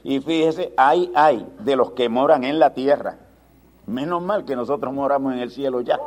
Y 0.02 0.20
fíjese, 0.20 0.72
hay, 0.76 1.12
hay 1.14 1.46
de 1.60 1.76
los 1.76 1.92
que 1.92 2.08
moran 2.08 2.44
en 2.44 2.58
la 2.58 2.72
tierra. 2.72 3.18
Menos 3.86 4.22
mal 4.22 4.46
que 4.46 4.56
nosotros 4.56 4.92
moramos 4.92 5.34
en 5.34 5.40
el 5.40 5.50
cielo 5.50 5.82
ya. 5.82 5.98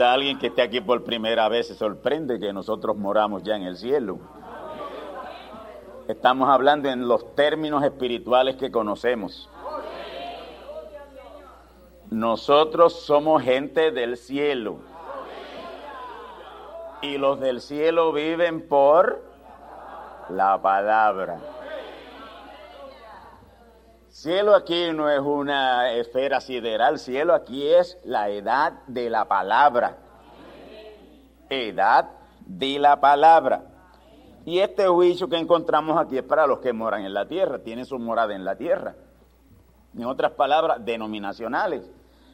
Alguien 0.00 0.38
que 0.38 0.46
esté 0.46 0.62
aquí 0.62 0.80
por 0.80 1.04
primera 1.04 1.48
vez 1.48 1.68
se 1.68 1.74
sorprende 1.74 2.38
que 2.38 2.52
nosotros 2.52 2.96
moramos 2.96 3.42
ya 3.42 3.56
en 3.56 3.62
el 3.62 3.76
cielo. 3.76 4.18
Estamos 6.08 6.48
hablando 6.48 6.88
en 6.88 7.06
los 7.06 7.34
términos 7.34 7.84
espirituales 7.84 8.56
que 8.56 8.70
conocemos. 8.70 9.48
Nosotros 12.10 13.02
somos 13.02 13.42
gente 13.42 13.90
del 13.92 14.16
cielo. 14.16 14.78
Y 17.02 17.18
los 17.18 17.38
del 17.38 17.60
cielo 17.60 18.12
viven 18.12 18.66
por 18.66 19.22
la 20.28 20.60
palabra. 20.60 21.38
Cielo 24.22 24.54
aquí 24.54 24.92
no 24.92 25.08
es 25.08 25.20
una 25.20 25.92
esfera 25.92 26.42
sideral, 26.42 26.98
cielo 26.98 27.32
aquí 27.32 27.66
es 27.66 27.96
la 28.04 28.28
edad 28.28 28.74
de 28.86 29.08
la 29.08 29.26
palabra. 29.26 29.96
Edad 31.48 32.10
de 32.44 32.78
la 32.78 33.00
palabra. 33.00 33.62
Y 34.44 34.58
este 34.58 34.86
juicio 34.88 35.26
que 35.26 35.38
encontramos 35.38 35.98
aquí 35.98 36.18
es 36.18 36.22
para 36.22 36.46
los 36.46 36.58
que 36.58 36.74
moran 36.74 37.06
en 37.06 37.14
la 37.14 37.28
tierra, 37.28 37.60
tienen 37.60 37.86
su 37.86 37.98
morada 37.98 38.34
en 38.34 38.44
la 38.44 38.56
tierra. 38.56 38.94
En 39.96 40.04
otras 40.04 40.32
palabras, 40.32 40.84
denominacionales, 40.84 41.90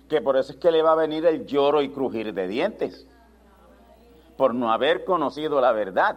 que 0.09 0.21
por 0.21 0.37
eso 0.37 0.55
es 0.55 0.59
que 0.59 0.73
le 0.73 0.83
va 0.83 0.91
a 0.91 0.97
venir 0.97 1.25
el 1.25 1.47
lloro 1.47 1.83
y 1.83 1.91
crujir 1.91 2.35
de 2.35 2.49
dientes, 2.49 3.07
por 4.37 4.57
no 4.57 4.73
haber 4.73 5.05
conocido 5.05 5.61
la 5.61 5.71
verdad. 5.71 6.17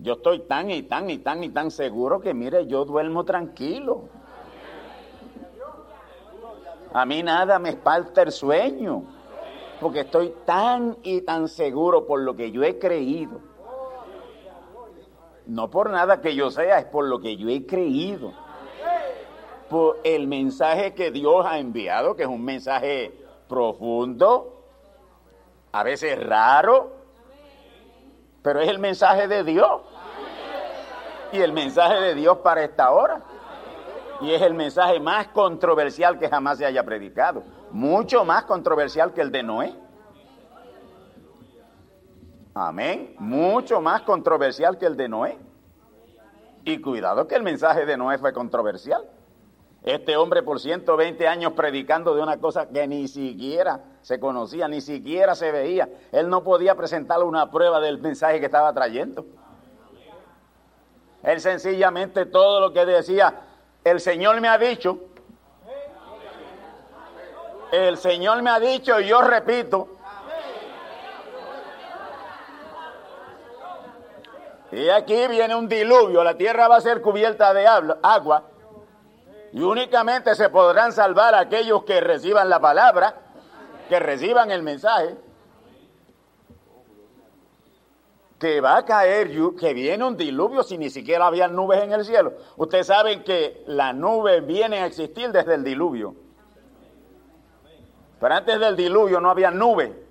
Yo 0.00 0.14
estoy 0.14 0.40
tan 0.40 0.68
y 0.72 0.82
tan 0.82 1.08
y 1.10 1.18
tan 1.18 1.44
y 1.44 1.50
tan 1.50 1.70
seguro 1.70 2.20
que, 2.20 2.34
mire, 2.34 2.66
yo 2.66 2.84
duermo 2.84 3.24
tranquilo. 3.24 4.08
A 6.96 7.04
mí 7.04 7.22
nada 7.22 7.58
me 7.58 7.76
falta 7.76 8.22
el 8.22 8.32
sueño, 8.32 9.02
porque 9.82 10.00
estoy 10.00 10.34
tan 10.46 10.96
y 11.02 11.20
tan 11.20 11.46
seguro 11.46 12.06
por 12.06 12.20
lo 12.20 12.34
que 12.34 12.50
yo 12.50 12.62
he 12.62 12.78
creído. 12.78 13.38
No 15.44 15.68
por 15.68 15.90
nada 15.90 16.22
que 16.22 16.34
yo 16.34 16.50
sea, 16.50 16.78
es 16.78 16.86
por 16.86 17.04
lo 17.04 17.20
que 17.20 17.36
yo 17.36 17.50
he 17.50 17.66
creído. 17.66 18.32
Por 19.68 19.98
el 20.04 20.26
mensaje 20.26 20.94
que 20.94 21.10
Dios 21.10 21.44
ha 21.44 21.58
enviado, 21.58 22.16
que 22.16 22.22
es 22.22 22.28
un 22.30 22.42
mensaje 22.42 23.12
profundo, 23.46 24.64
a 25.72 25.82
veces 25.82 26.18
raro, 26.26 26.94
pero 28.40 28.62
es 28.62 28.70
el 28.70 28.78
mensaje 28.78 29.28
de 29.28 29.44
Dios. 29.44 29.82
Y 31.30 31.40
el 31.40 31.52
mensaje 31.52 32.00
de 32.00 32.14
Dios 32.14 32.38
para 32.38 32.64
esta 32.64 32.90
hora. 32.90 33.20
Y 34.20 34.32
es 34.32 34.42
el 34.42 34.54
mensaje 34.54 34.98
más 35.00 35.28
controversial 35.28 36.18
que 36.18 36.28
jamás 36.28 36.58
se 36.58 36.66
haya 36.66 36.84
predicado. 36.84 37.42
Mucho 37.70 38.24
más 38.24 38.44
controversial 38.44 39.12
que 39.12 39.20
el 39.20 39.30
de 39.30 39.42
Noé. 39.42 39.74
Amén. 42.54 43.14
Mucho 43.18 43.80
más 43.80 44.02
controversial 44.02 44.78
que 44.78 44.86
el 44.86 44.96
de 44.96 45.08
Noé. 45.08 45.38
Y 46.64 46.80
cuidado 46.80 47.26
que 47.26 47.34
el 47.34 47.42
mensaje 47.42 47.84
de 47.84 47.96
Noé 47.96 48.18
fue 48.18 48.32
controversial. 48.32 49.04
Este 49.82 50.16
hombre 50.16 50.42
por 50.42 50.58
120 50.58 51.28
años 51.28 51.52
predicando 51.52 52.14
de 52.14 52.22
una 52.22 52.38
cosa 52.38 52.66
que 52.68 52.88
ni 52.88 53.06
siquiera 53.06 53.80
se 54.02 54.18
conocía, 54.18 54.66
ni 54.66 54.80
siquiera 54.80 55.36
se 55.36 55.52
veía. 55.52 55.88
Él 56.10 56.28
no 56.28 56.42
podía 56.42 56.74
presentarle 56.74 57.24
una 57.24 57.50
prueba 57.52 57.78
del 57.78 57.98
mensaje 57.98 58.40
que 58.40 58.46
estaba 58.46 58.72
trayendo. 58.72 59.24
Él 61.22 61.40
sencillamente 61.40 62.26
todo 62.26 62.60
lo 62.60 62.72
que 62.72 62.84
decía, 62.84 63.45
el 63.86 64.00
Señor 64.00 64.40
me 64.40 64.48
ha 64.48 64.58
dicho, 64.58 64.98
el 67.70 67.96
Señor 67.96 68.42
me 68.42 68.50
ha 68.50 68.58
dicho 68.58 69.00
y 69.00 69.06
yo 69.06 69.22
repito, 69.22 69.90
Y 74.72 74.90
aquí 74.90 75.28
viene 75.28 75.54
un 75.54 75.68
diluvio, 75.68 76.24
la 76.24 76.36
tierra 76.36 76.66
va 76.66 76.76
a 76.76 76.80
ser 76.80 77.00
cubierta 77.00 77.54
de 77.54 77.66
agua. 77.66 78.42
Y 79.52 79.62
únicamente 79.62 80.34
se 80.34 80.48
podrán 80.48 80.92
salvar 80.92 81.34
aquellos 81.36 81.84
que 81.84 82.00
reciban 82.00 82.50
la 82.50 82.60
palabra, 82.60 83.14
que 83.88 84.00
reciban 84.00 84.50
el 84.50 84.64
mensaje, 84.64 85.16
que 88.38 88.60
va 88.60 88.76
a 88.76 88.84
caer, 88.84 89.30
que 89.58 89.72
viene 89.72 90.04
un 90.04 90.16
diluvio 90.16 90.62
si 90.62 90.76
ni 90.76 90.90
siquiera 90.90 91.26
había 91.26 91.48
nubes 91.48 91.82
en 91.82 91.92
el 91.92 92.04
cielo. 92.04 92.34
Ustedes 92.56 92.86
saben 92.86 93.24
que 93.24 93.64
la 93.66 93.92
nube 93.92 94.40
viene 94.42 94.80
a 94.80 94.86
existir 94.86 95.32
desde 95.32 95.54
el 95.54 95.64
diluvio. 95.64 96.14
Pero 98.20 98.34
antes 98.34 98.60
del 98.60 98.76
diluvio 98.76 99.20
no 99.20 99.30
había 99.30 99.50
nube, 99.50 100.04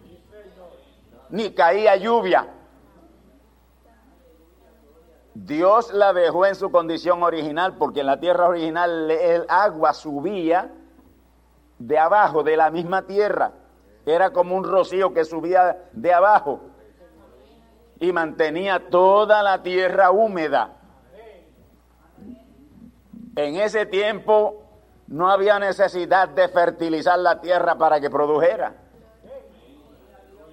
ni 1.29 1.51
caía 1.51 1.95
lluvia. 1.95 2.47
Dios 5.33 5.93
la 5.93 6.13
dejó 6.13 6.45
en 6.45 6.55
su 6.55 6.71
condición 6.71 7.21
original 7.21 7.75
porque 7.77 7.99
en 7.99 8.05
la 8.05 8.19
tierra 8.19 8.47
original 8.47 9.11
el 9.11 9.45
agua 9.49 9.93
subía 9.93 10.71
de 11.77 11.99
abajo, 11.99 12.41
de 12.41 12.55
la 12.57 12.71
misma 12.71 13.03
tierra. 13.03 13.51
Era 14.05 14.31
como 14.31 14.55
un 14.55 14.63
rocío 14.63 15.13
que 15.13 15.25
subía 15.25 15.89
de 15.91 16.13
abajo 16.13 16.61
y 17.99 18.11
mantenía 18.11 18.89
toda 18.89 19.41
la 19.43 19.63
tierra 19.63 20.11
húmeda. 20.11 20.73
En 23.35 23.55
ese 23.57 23.85
tiempo 23.85 24.63
no 25.07 25.29
había 25.29 25.59
necesidad 25.59 26.29
de 26.29 26.47
fertilizar 26.47 27.19
la 27.19 27.41
tierra 27.41 27.75
para 27.75 27.99
que 27.99 28.09
produjera. 28.09 28.73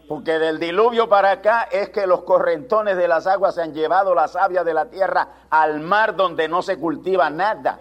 Porque 0.09 0.39
del 0.39 0.59
diluvio 0.59 1.09
para 1.09 1.31
acá 1.31 1.69
es 1.71 1.89
que 1.91 2.07
los 2.07 2.23
correntones 2.25 2.97
de 2.97 3.09
las 3.09 3.27
aguas 3.27 3.55
se 3.55 3.63
han 3.63 3.73
llevado 3.73 4.15
la 4.15 4.29
savia 4.29 4.63
de 4.65 4.75
la 4.75 4.87
tierra 4.87 5.47
al 5.49 5.81
mar 5.81 6.17
donde 6.17 6.49
no 6.49 6.61
se 6.61 6.79
cultiva 6.79 7.31
nada. 7.31 7.79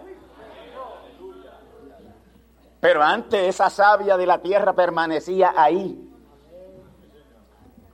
Pero 2.80 3.02
antes 3.02 3.48
esa 3.48 3.70
savia 3.70 4.16
de 4.16 4.26
la 4.26 4.38
tierra 4.38 4.72
permanecía 4.72 5.52
ahí. 5.56 6.11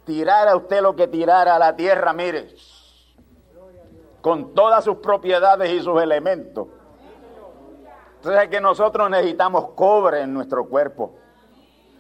Tirara 0.09 0.57
usted 0.57 0.81
lo 0.81 0.97
que 0.97 1.07
tirara 1.07 1.57
a 1.57 1.59
la 1.59 1.77
tierra, 1.77 2.15
mire, 2.15 2.49
con 4.23 4.55
todas 4.55 4.83
sus 4.83 4.97
propiedades 4.97 5.71
y 5.71 5.83
sus 5.83 6.01
elementos. 6.01 6.67
Entonces 8.17 8.45
es 8.45 8.49
que 8.49 8.59
nosotros 8.59 9.11
necesitamos 9.11 9.73
cobre 9.73 10.23
en 10.23 10.33
nuestro 10.33 10.67
cuerpo. 10.67 11.17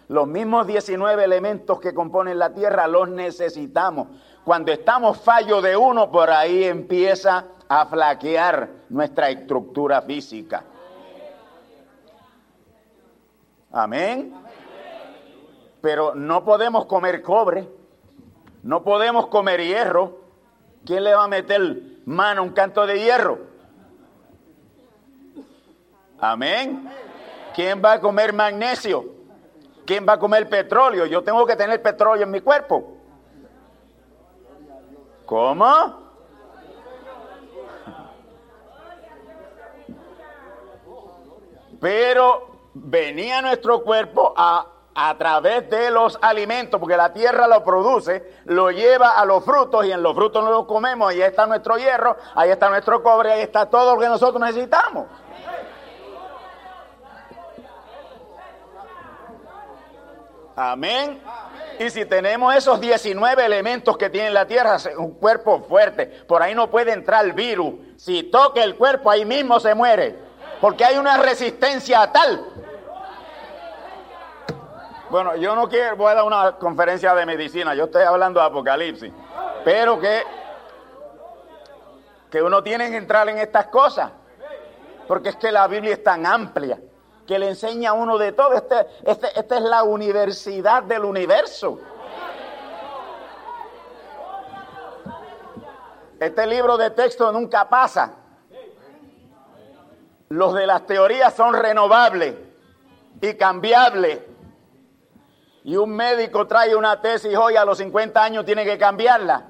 Los 0.09 0.27
mismos 0.27 0.67
19 0.67 1.23
elementos 1.23 1.81
que 1.81 1.93
componen 1.93 2.39
la 2.39 2.55
tierra 2.55 2.89
los 2.89 3.11
necesitamos. 3.11 4.09
Cuando 4.43 4.73
estamos 4.73 5.21
fallo 5.21 5.61
de 5.61 5.77
uno, 5.77 6.11
por 6.11 6.31
ahí 6.31 6.65
empieza 6.65 7.45
a 7.69 7.85
flaquear 7.85 8.71
nuestra 8.89 9.29
estructura 9.29 10.01
física. 10.01 10.65
Amén. 13.71 14.33
Pero 15.83 16.15
no 16.15 16.43
podemos 16.43 16.87
comer 16.87 17.21
cobre, 17.21 17.77
no 18.63 18.83
podemos 18.83 19.29
comer 19.29 19.61
hierro. 19.61 20.19
¿Quién 20.85 21.05
le 21.05 21.15
va 21.15 21.25
a 21.25 21.29
meter 21.29 21.83
mano 22.07 22.41
a 22.41 22.45
un 22.45 22.53
canto 22.53 22.87
de 22.87 23.01
hierro? 23.01 23.39
Amén. 26.21 26.89
¿Quién 27.55 27.83
va 27.85 27.95
a 27.95 28.01
comer 28.01 28.33
magnesio? 28.33 29.05
¿Quién 29.85 30.07
va 30.09 30.15
a 30.15 30.19
comer 30.19 30.49
petróleo? 30.49 31.07
Yo 31.07 31.23
tengo 31.23 31.47
que 31.47 31.57
tener 31.57 31.81
petróleo 31.83 32.25
en 32.25 32.31
mi 32.31 32.41
cuerpo. 32.41 32.97
¿Cómo? 35.25 36.09
Pero 41.81 42.49
venía 42.75 43.41
nuestro 43.43 43.83
cuerpo 43.83 44.35
a, 44.37 44.67
a 45.01 45.17
través 45.17 45.71
de 45.71 45.93
los 45.93 46.19
alimentos, 46.21 46.81
porque 46.81 46.97
la 46.97 47.13
tierra 47.13 47.47
lo 47.47 47.63
produce, 47.63 48.41
lo 48.47 48.73
lleva 48.73 49.11
a 49.11 49.25
los 49.25 49.45
frutos 49.45 49.87
y 49.87 49.93
en 49.93 50.03
los 50.03 50.13
frutos 50.13 50.43
no 50.43 50.51
los 50.51 50.67
comemos, 50.67 51.11
ahí 51.11 51.23
está 51.23 51.47
nuestro 51.47 51.79
hierro, 51.79 52.17
ahí 52.35 52.51
está 52.51 52.69
nuestro 52.69 53.01
cobre, 53.01 53.31
ahí 53.31 53.43
está 53.43 53.67
todo 53.67 53.95
lo 53.95 54.01
que 54.01 54.09
nosotros 54.09 54.43
necesitamos. 54.43 55.07
Amén. 60.57 61.23
Y 61.79 61.91
si 61.91 62.05
tenemos 62.05 62.53
esos 62.57 62.81
19 62.81 63.47
elementos 63.47 63.97
que 63.97 64.11
tiene 64.11 64.31
la 64.31 64.49
tierra, 64.49 64.79
un 64.97 65.13
cuerpo 65.13 65.61
fuerte, 65.61 66.07
por 66.27 66.43
ahí 66.43 66.57
no 66.57 66.69
puede 66.69 66.93
entrar 66.93 67.25
el 67.25 67.35
virus. 67.35 67.75
Si 67.97 68.25
toca 68.25 68.65
el 68.65 68.75
cuerpo, 68.75 69.13
ahí 69.13 69.25
mismo 69.25 69.61
se 69.61 69.77
muere. 69.77 70.19
Porque 70.61 70.85
hay 70.85 70.99
una 70.99 71.19
resistencia 71.19 72.11
tal. 72.11 72.58
Bueno, 75.11 75.37
yo 75.37 75.55
no 75.55 75.69
quiero, 75.69 75.97
voy 75.97 76.11
a 76.11 76.17
dar 76.17 76.25
una 76.25 76.57
conferencia 76.57 77.15
de 77.15 77.25
medicina, 77.25 77.75
yo 77.75 77.85
estoy 77.85 78.03
hablando 78.03 78.41
de 78.41 78.47
Apocalipsis. 78.47 79.13
Pero 79.65 79.99
que, 79.99 80.23
que 82.31 82.43
uno 82.43 82.63
tiene 82.63 82.91
que 82.91 82.97
entrar 82.97 83.29
en 83.29 83.39
estas 83.39 83.69
cosas. 83.69 84.13
Porque 85.07 85.31
es 85.31 85.37
que 85.37 85.51
la 85.51 85.67
Biblia 85.67 85.95
es 85.95 86.03
tan 86.03 86.27
amplia 86.27 86.79
que 87.27 87.39
le 87.39 87.49
enseña 87.49 87.91
a 87.91 87.93
uno 87.95 88.19
de 88.19 88.33
todo. 88.33 88.53
Este, 88.53 88.87
este, 89.05 89.39
esta 89.39 89.57
es 89.57 89.63
la 89.63 89.83
universidad 89.83 90.83
del 90.83 91.05
universo. 91.05 91.81
Este 96.21 96.47
libro 96.47 96.77
de 96.77 96.91
texto 96.91 97.33
nunca 97.33 97.69
pasa. 97.69 98.13
Los 100.29 100.53
de 100.53 100.67
las 100.67 100.85
teorías 100.85 101.33
son 101.33 101.55
renovables 101.55 102.35
y 103.23 103.35
cambiables. 103.35 104.19
Y 105.65 105.77
un 105.77 105.91
médico 105.91 106.47
trae 106.47 106.75
una 106.75 107.01
tesis 107.01 107.37
hoy 107.37 107.57
a 107.57 107.65
los 107.65 107.79
50 107.79 108.23
años 108.23 108.45
tiene 108.45 108.65
que 108.65 108.79
cambiarla. 108.79 109.45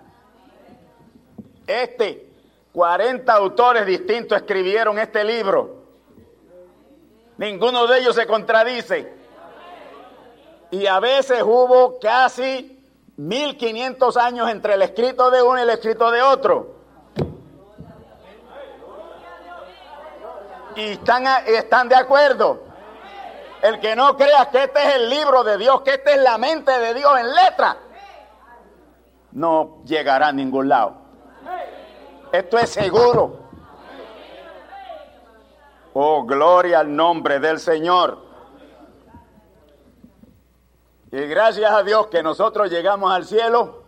Este, 1.67 2.31
40 2.73 3.33
autores 3.33 3.87
distintos 3.87 4.39
escribieron 4.39 4.99
este 4.99 5.23
libro. 5.23 5.85
Ninguno 7.37 7.87
de 7.87 7.99
ellos 7.99 8.15
se 8.15 8.27
contradice. 8.27 9.13
Y 10.71 10.87
a 10.87 10.99
veces 11.01 11.43
hubo 11.43 11.99
casi 11.99 12.85
1500 13.17 14.17
años 14.17 14.51
entre 14.51 14.75
el 14.75 14.83
escrito 14.83 15.31
de 15.31 15.43
uno 15.43 15.59
y 15.59 15.63
el 15.63 15.71
escrito 15.71 16.11
de 16.11 16.23
otro. 16.23 16.75
Y 20.77 20.83
están, 20.91 21.25
están 21.47 21.89
de 21.89 21.97
acuerdo. 21.97 22.68
El 23.63 23.81
que 23.81 23.97
no 23.97 24.17
crea 24.17 24.51
que 24.51 24.65
este 24.65 24.83
es 24.83 24.95
el 24.97 25.11
libro 25.11 25.43
de 25.45 25.59
Dios, 25.59 25.83
que 25.83 25.95
esta 25.95 26.13
es 26.13 26.23
la 26.23 26.39
mente 26.39 26.71
de 26.79 26.95
Dios 26.95 27.19
en 27.19 27.35
letra, 27.35 27.77
no 29.33 29.83
llegará 29.85 30.29
a 30.29 30.33
ningún 30.33 30.69
lado. 30.69 30.97
Esto 32.33 32.59
es 32.59 32.71
seguro. 32.71 33.49
Oh, 35.95 36.25
gloria 36.25 36.81
al 36.81 36.95
nombre 36.95 37.41
del 37.41 37.59
Señor. 37.59 38.27
Y 41.11 41.21
gracias 41.27 41.71
a 41.71 41.83
Dios 41.83 42.09
que 42.09 42.23
nosotros 42.23 42.71
llegamos 42.71 43.11
al 43.11 43.25
cielo 43.25 43.85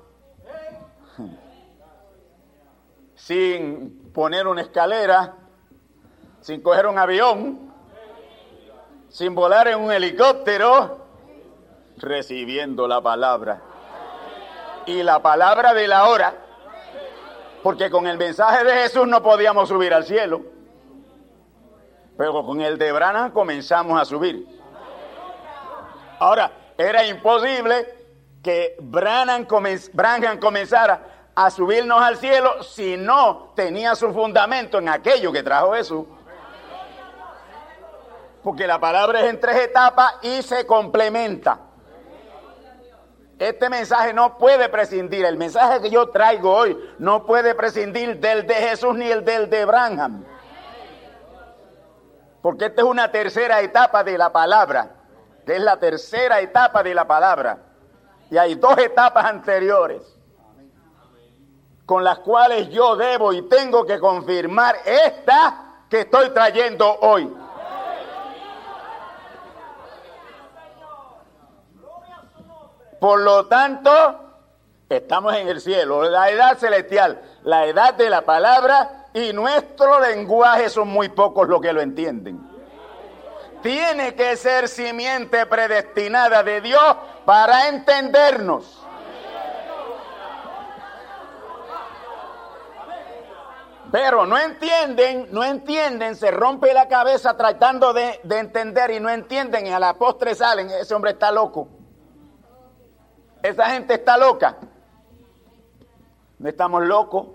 sin 3.14 4.10
poner 4.12 4.46
una 4.46 4.62
escalera, 4.62 5.36
sin 6.40 6.62
coger 6.62 6.86
un 6.86 6.98
avión, 6.98 7.69
sin 9.10 9.34
volar 9.34 9.68
en 9.68 9.80
un 9.80 9.92
helicóptero, 9.92 10.98
recibiendo 11.96 12.86
la 12.86 13.00
palabra. 13.00 13.60
Y 14.86 15.02
la 15.02 15.20
palabra 15.20 15.74
de 15.74 15.86
la 15.86 16.08
hora, 16.08 16.34
porque 17.62 17.90
con 17.90 18.06
el 18.06 18.16
mensaje 18.16 18.64
de 18.64 18.72
Jesús 18.72 19.06
no 19.06 19.22
podíamos 19.22 19.68
subir 19.68 19.92
al 19.92 20.04
cielo. 20.04 20.42
Pero 22.16 22.44
con 22.44 22.60
el 22.60 22.78
de 22.78 22.92
Branham 22.92 23.30
comenzamos 23.32 24.00
a 24.00 24.04
subir. 24.04 24.46
Ahora, 26.18 26.52
era 26.76 27.04
imposible 27.06 27.94
que 28.42 28.76
Branham, 28.80 29.44
comenzara 29.44 31.30
a 31.34 31.50
subirnos 31.50 32.00
al 32.00 32.16
cielo 32.16 32.62
si 32.62 32.96
no 32.96 33.52
tenía 33.54 33.94
su 33.94 34.12
fundamento 34.12 34.78
en 34.78 34.88
aquello 34.88 35.32
que 35.32 35.42
trajo 35.42 35.72
Jesús. 35.72 36.06
Porque 38.42 38.66
la 38.66 38.78
palabra 38.78 39.20
es 39.20 39.30
en 39.30 39.40
tres 39.40 39.56
etapas 39.56 40.14
y 40.22 40.42
se 40.42 40.66
complementa. 40.66 41.58
Este 43.38 43.70
mensaje 43.70 44.12
no 44.12 44.36
puede 44.36 44.68
prescindir, 44.68 45.24
el 45.24 45.38
mensaje 45.38 45.80
que 45.80 45.90
yo 45.90 46.10
traigo 46.10 46.54
hoy 46.54 46.78
no 46.98 47.24
puede 47.24 47.54
prescindir 47.54 48.18
del 48.20 48.46
de 48.46 48.54
Jesús 48.54 48.94
ni 48.94 49.10
el 49.10 49.24
del 49.24 49.48
de 49.48 49.64
Branham. 49.64 50.24
Porque 52.42 52.66
esta 52.66 52.82
es 52.82 52.86
una 52.86 53.10
tercera 53.10 53.60
etapa 53.60 54.04
de 54.04 54.18
la 54.18 54.30
palabra, 54.30 54.90
que 55.46 55.56
es 55.56 55.62
la 55.62 55.78
tercera 55.78 56.40
etapa 56.40 56.82
de 56.82 56.94
la 56.94 57.06
palabra. 57.06 57.58
Y 58.30 58.36
hay 58.36 58.54
dos 58.54 58.76
etapas 58.78 59.24
anteriores 59.24 60.02
con 61.90 62.04
las 62.04 62.20
cuales 62.20 62.68
yo 62.68 62.94
debo 62.94 63.32
y 63.32 63.42
tengo 63.48 63.84
que 63.84 63.98
confirmar 63.98 64.76
esta 64.84 65.82
que 65.88 66.02
estoy 66.02 66.30
trayendo 66.30 66.88
hoy. 67.00 67.28
Por 73.00 73.20
lo 73.20 73.46
tanto, 73.46 73.90
estamos 74.88 75.34
en 75.34 75.48
el 75.48 75.60
cielo, 75.60 76.02
la 76.02 76.30
edad 76.30 76.58
celestial, 76.58 77.22
la 77.44 77.64
edad 77.64 77.94
de 77.94 78.10
la 78.10 78.22
palabra 78.22 79.06
y 79.14 79.32
nuestro 79.32 79.98
lenguaje 80.00 80.68
son 80.68 80.88
muy 80.88 81.08
pocos 81.08 81.48
los 81.48 81.62
que 81.62 81.72
lo 81.72 81.80
entienden. 81.80 82.38
Tiene 83.62 84.14
que 84.14 84.36
ser 84.36 84.68
simiente 84.68 85.46
predestinada 85.46 86.42
de 86.42 86.60
Dios 86.60 86.96
para 87.24 87.68
entendernos. 87.68 88.84
Pero 93.90 94.24
no 94.24 94.38
entienden, 94.38 95.28
no 95.32 95.42
entienden, 95.42 96.14
se 96.14 96.30
rompe 96.30 96.72
la 96.72 96.86
cabeza 96.86 97.36
tratando 97.36 97.92
de, 97.92 98.20
entender 98.30 98.90
y 98.92 99.00
no 99.00 99.08
entienden 99.08 99.66
y 99.66 99.70
a 99.70 99.80
la 99.80 99.94
postre 99.94 100.34
salen, 100.34 100.70
ese 100.70 100.94
hombre 100.94 101.12
está 101.12 101.32
loco. 101.32 101.79
Esa 103.42 103.70
gente 103.70 103.94
está 103.94 104.16
loca. 104.16 104.56
No 106.38 106.48
estamos 106.48 106.82
locos. 106.82 107.28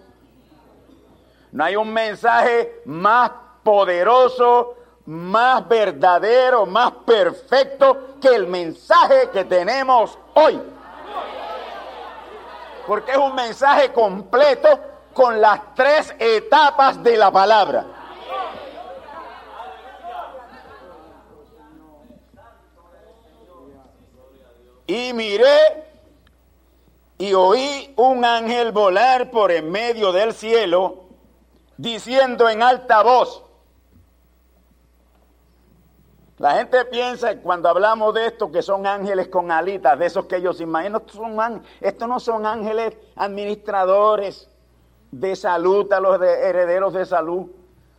No 1.51 1.63
hay 1.63 1.75
un 1.75 1.91
mensaje 1.93 2.81
más 2.85 3.31
poderoso, 3.63 4.75
más 5.05 5.67
verdadero, 5.67 6.65
más 6.65 6.91
perfecto 7.05 8.17
que 8.21 8.27
el 8.27 8.47
mensaje 8.47 9.29
que 9.31 9.45
tenemos 9.45 10.17
hoy. 10.33 10.61
Porque 12.85 13.11
es 13.11 13.17
un 13.17 13.33
mensaje 13.33 13.91
completo 13.93 14.67
con 15.13 15.39
las 15.39 15.73
tres 15.73 16.13
etapas 16.19 17.01
de 17.01 17.17
la 17.17 17.31
palabra. 17.31 17.85
Y 24.87 25.13
miré 25.13 25.84
y 27.25 27.33
oí 27.33 27.91
un 27.97 28.23
ángel 28.23 28.71
volar 28.71 29.31
por 29.31 29.51
en 29.51 29.71
medio 29.71 30.11
del 30.11 30.31
cielo, 30.31 31.05
diciendo 31.75 32.47
en 32.47 32.61
alta 32.61 33.01
voz, 33.01 33.43
la 36.37 36.51
gente 36.57 36.85
piensa 36.85 37.37
cuando 37.37 37.67
hablamos 37.67 38.13
de 38.13 38.27
esto 38.27 38.51
que 38.51 38.61
son 38.61 38.85
ángeles 38.85 39.29
con 39.29 39.49
alitas, 39.49 39.97
de 39.97 40.05
esos 40.05 40.25
que 40.25 40.35
ellos 40.35 40.61
imaginan. 40.61 41.01
Estos, 41.81 42.07
no 42.07 42.19
son 42.19 42.45
ángeles 42.45 42.95
administradores 43.15 44.47
de 45.09 45.35
salud 45.35 45.91
a 45.93 45.99
los 45.99 46.21
herederos 46.21 46.93
de 46.93 47.07
salud. 47.07 47.47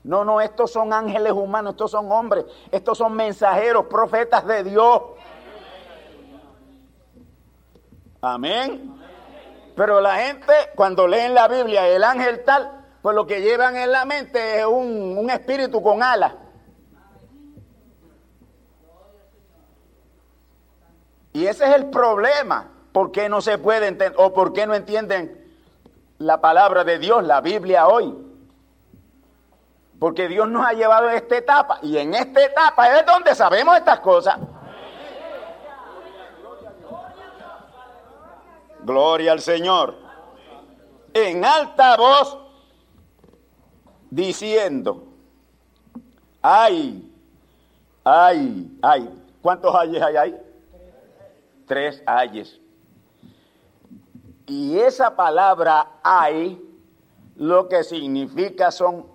No, 0.04 0.24
no, 0.24 0.40
estos 0.40 0.70
son 0.70 0.92
ángeles 0.92 1.32
humanos, 1.32 1.72
estos 1.72 1.90
son 1.90 2.12
hombres, 2.12 2.44
estos 2.70 2.96
son 2.96 3.12
mensajeros, 3.14 3.86
profetas 3.86 4.46
de 4.46 4.62
Dios. 4.62 5.02
Amén. 8.20 8.95
Pero 9.76 10.00
la 10.00 10.16
gente, 10.16 10.52
cuando 10.74 11.06
leen 11.06 11.34
la 11.34 11.48
Biblia, 11.48 11.86
el 11.86 12.02
ángel 12.02 12.42
tal, 12.44 12.84
pues 13.02 13.14
lo 13.14 13.26
que 13.26 13.42
llevan 13.42 13.76
en 13.76 13.92
la 13.92 14.06
mente 14.06 14.60
es 14.60 14.66
un, 14.66 15.28
espíritu 15.30 15.82
con 15.82 16.02
alas. 16.02 16.32
Y 21.34 21.46
ese 21.46 21.66
es 21.66 21.74
el 21.74 21.90
problema. 21.90 22.72
¿Por 22.90 23.12
qué 23.12 23.28
no 23.28 23.42
se 23.42 23.58
puede 23.58 23.88
entender 23.88 24.18
o 24.18 24.32
por 24.32 24.54
qué 24.54 24.66
no 24.66 24.74
entienden 24.74 25.46
la 26.16 26.40
palabra 26.40 26.82
de 26.82 26.98
Dios, 26.98 27.22
la 27.22 27.42
Biblia 27.42 27.86
hoy? 27.86 28.16
Porque 30.00 30.26
Dios 30.26 30.48
nos 30.48 30.66
ha 30.66 30.72
llevado 30.72 31.08
a 31.08 31.14
esta 31.14 31.36
etapa 31.36 31.80
y 31.82 31.98
en 31.98 32.14
esta 32.14 32.42
etapa 32.42 32.98
es 32.98 33.04
donde 33.04 33.34
sabemos 33.34 33.76
estas 33.76 34.00
cosas. 34.00 34.38
Gloria 38.86 39.32
al 39.32 39.40
Señor. 39.40 39.96
En 41.12 41.44
alta 41.44 41.96
voz 41.96 42.38
diciendo, 44.08 45.08
ay, 46.40 47.12
ay, 48.04 48.78
ay. 48.80 49.22
¿Cuántos 49.42 49.74
ayes 49.74 50.00
hay 50.00 50.16
ahí? 50.16 50.40
Tres 51.66 52.00
ayes. 52.06 52.60
Y 54.46 54.78
esa 54.78 55.16
palabra 55.16 55.98
hay, 56.04 56.62
lo 57.34 57.68
que 57.68 57.82
significa 57.82 58.70
son 58.70 59.06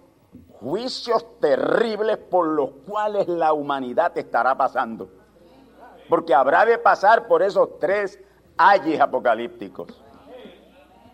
juicios 0.59 1.39
terribles 1.39 2.17
por 2.17 2.45
los 2.45 2.71
cuales 2.85 3.25
la 3.29 3.53
humanidad 3.53 4.17
estará 4.17 4.57
pasando. 4.57 5.09
Porque 6.09 6.33
habrá 6.33 6.65
de 6.65 6.77
pasar 6.77 7.25
por 7.29 7.41
esos 7.41 7.79
tres 7.79 8.19
ayes 8.69 8.99
apocalípticos. 8.99 10.01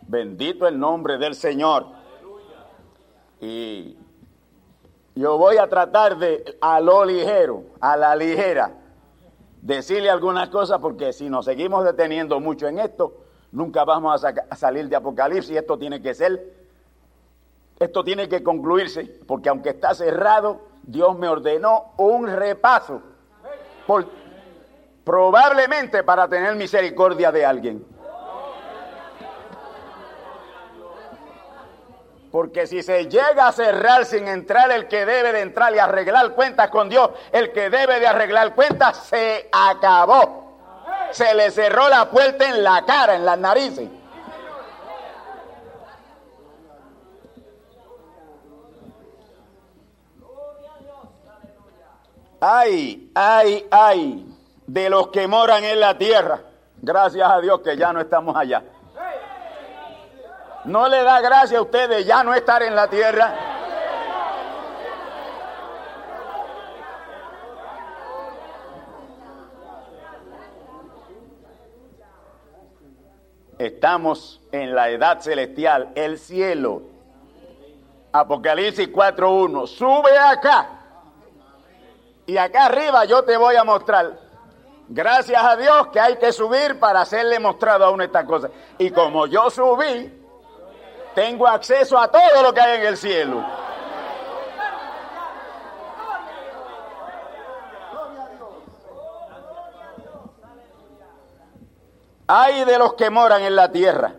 Bendito 0.07 0.67
el 0.67 0.79
nombre 0.79 1.17
del 1.17 1.35
Señor. 1.35 1.85
Y 3.39 3.97
yo 5.15 5.37
voy 5.37 5.57
a 5.57 5.67
tratar 5.67 6.17
de, 6.17 6.57
a 6.61 6.79
lo 6.79 7.05
ligero, 7.05 7.63
a 7.79 7.95
la 7.97 8.15
ligera, 8.15 8.71
decirle 9.61 10.09
algunas 10.09 10.49
cosas 10.49 10.79
porque 10.79 11.13
si 11.13 11.29
nos 11.29 11.45
seguimos 11.45 11.83
deteniendo 11.83 12.39
mucho 12.39 12.67
en 12.67 12.79
esto, 12.79 13.13
nunca 13.51 13.83
vamos 13.83 14.23
a, 14.23 14.33
a 14.49 14.55
salir 14.55 14.87
de 14.89 14.95
Apocalipsis. 14.95 15.55
Esto 15.55 15.77
tiene 15.77 16.01
que 16.01 16.13
ser, 16.13 16.53
esto 17.79 18.03
tiene 18.03 18.27
que 18.27 18.43
concluirse, 18.43 19.03
porque 19.27 19.49
aunque 19.49 19.69
está 19.69 19.93
cerrado, 19.93 20.61
Dios 20.83 21.17
me 21.17 21.27
ordenó 21.27 21.93
un 21.97 22.27
repaso. 22.27 23.01
Por, 23.85 24.05
probablemente 25.07 26.03
para 26.03 26.27
tener 26.27 26.53
misericordia 26.57 27.31
de 27.31 27.45
alguien. 27.45 27.85
Porque 32.29 32.67
si 32.67 32.83
se 32.83 33.07
llega 33.07 33.47
a 33.47 33.53
cerrar 33.53 34.03
sin 34.03 34.27
entrar 34.27 34.69
el 34.69 34.89
que 34.89 35.05
debe 35.05 35.31
de 35.31 35.43
entrar 35.43 35.73
y 35.73 35.79
arreglar 35.79 36.33
cuentas 36.33 36.69
con 36.69 36.89
Dios, 36.89 37.09
el 37.31 37.53
que 37.53 37.69
debe 37.69 38.01
de 38.01 38.07
arreglar 38.07 38.53
cuentas 38.53 38.97
se 39.05 39.49
acabó. 39.49 40.59
Se 41.11 41.33
le 41.35 41.51
cerró 41.51 41.87
la 41.87 42.09
puerta 42.09 42.43
en 42.49 42.61
la 42.61 42.83
cara, 42.85 43.15
en 43.15 43.25
las 43.25 43.37
narices. 43.37 43.87
Ay, 52.41 53.09
ay, 53.15 53.65
ay 53.71 54.36
de 54.67 54.89
los 54.89 55.07
que 55.07 55.27
moran 55.27 55.63
en 55.63 55.79
la 55.79 55.97
tierra. 55.97 56.41
Gracias 56.81 57.27
a 57.27 57.39
Dios 57.39 57.61
que 57.61 57.75
ya 57.75 57.91
no 57.91 58.01
estamos 58.01 58.35
allá. 58.35 58.63
No 60.65 60.87
le 60.89 61.01
da 61.01 61.21
gracia 61.21 61.57
a 61.59 61.61
ustedes 61.61 62.05
ya 62.05 62.23
no 62.23 62.33
estar 62.33 62.61
en 62.61 62.75
la 62.75 62.89
tierra. 62.89 63.33
Estamos 73.57 74.39
en 74.51 74.75
la 74.75 74.89
edad 74.89 75.19
celestial, 75.21 75.89
el 75.95 76.19
cielo. 76.19 76.83
Apocalipsis 78.11 78.91
4.1. 78.91 79.65
Sube 79.67 80.17
acá. 80.17 80.69
Y 82.27 82.37
acá 82.37 82.65
arriba 82.65 83.05
yo 83.05 83.23
te 83.23 83.37
voy 83.37 83.55
a 83.55 83.63
mostrar 83.63 84.26
Gracias 84.89 85.43
a 85.43 85.55
Dios 85.57 85.87
que 85.87 85.99
hay 85.99 86.17
que 86.17 86.31
subir 86.31 86.79
para 86.79 87.01
hacerle 87.01 87.39
mostrado 87.39 87.85
a 87.85 87.91
uno 87.91 88.03
estas 88.03 88.25
cosas. 88.25 88.51
Y 88.77 88.89
como 88.91 89.27
yo 89.27 89.49
subí, 89.49 90.13
tengo 91.13 91.47
acceso 91.47 91.97
a 91.97 92.09
todo 92.09 92.41
lo 92.41 92.53
que 92.53 92.61
hay 92.61 92.79
en 92.79 92.87
el 92.87 92.97
cielo. 92.97 93.43
hay 102.27 102.65
de 102.65 102.77
los 102.77 102.93
que 102.93 103.09
moran 103.09 103.41
en 103.41 103.55
la 103.55 103.71
tierra, 103.71 104.15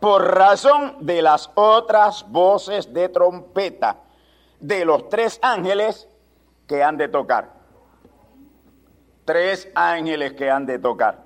por 0.00 0.34
razón 0.34 0.96
de 1.00 1.20
las 1.20 1.50
otras 1.54 2.26
voces 2.28 2.92
de 2.92 3.10
trompeta 3.10 3.98
de 4.60 4.84
los 4.84 5.08
tres 5.08 5.38
ángeles 5.42 6.08
que 6.66 6.82
han 6.82 6.96
de 6.96 7.08
tocar. 7.08 7.57
Tres 9.28 9.68
ángeles 9.74 10.32
que 10.32 10.50
han 10.50 10.64
de 10.64 10.78
tocar. 10.78 11.22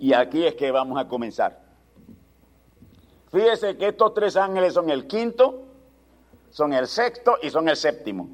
Y 0.00 0.12
aquí 0.12 0.44
es 0.44 0.56
que 0.56 0.72
vamos 0.72 1.00
a 1.00 1.06
comenzar. 1.06 1.62
Fíjese 3.30 3.76
que 3.76 3.86
estos 3.86 4.12
tres 4.12 4.34
ángeles 4.34 4.74
son 4.74 4.90
el 4.90 5.06
quinto, 5.06 5.66
son 6.50 6.72
el 6.72 6.88
sexto 6.88 7.38
y 7.40 7.50
son 7.50 7.68
el 7.68 7.76
séptimo. 7.76 8.28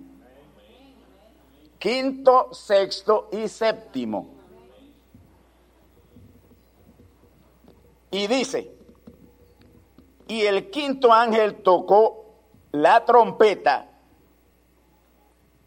Quinto, 1.79 2.49
sexto 2.55 3.29
y 3.31 3.47
séptimo. 3.47 4.31
Y 8.11 8.27
dice, 8.27 8.75
y 10.29 10.41
el 10.47 10.71
quinto 10.71 11.13
ángel 11.13 11.57
tocó 11.57 12.39
la 12.73 13.05
trompeta 13.05 13.91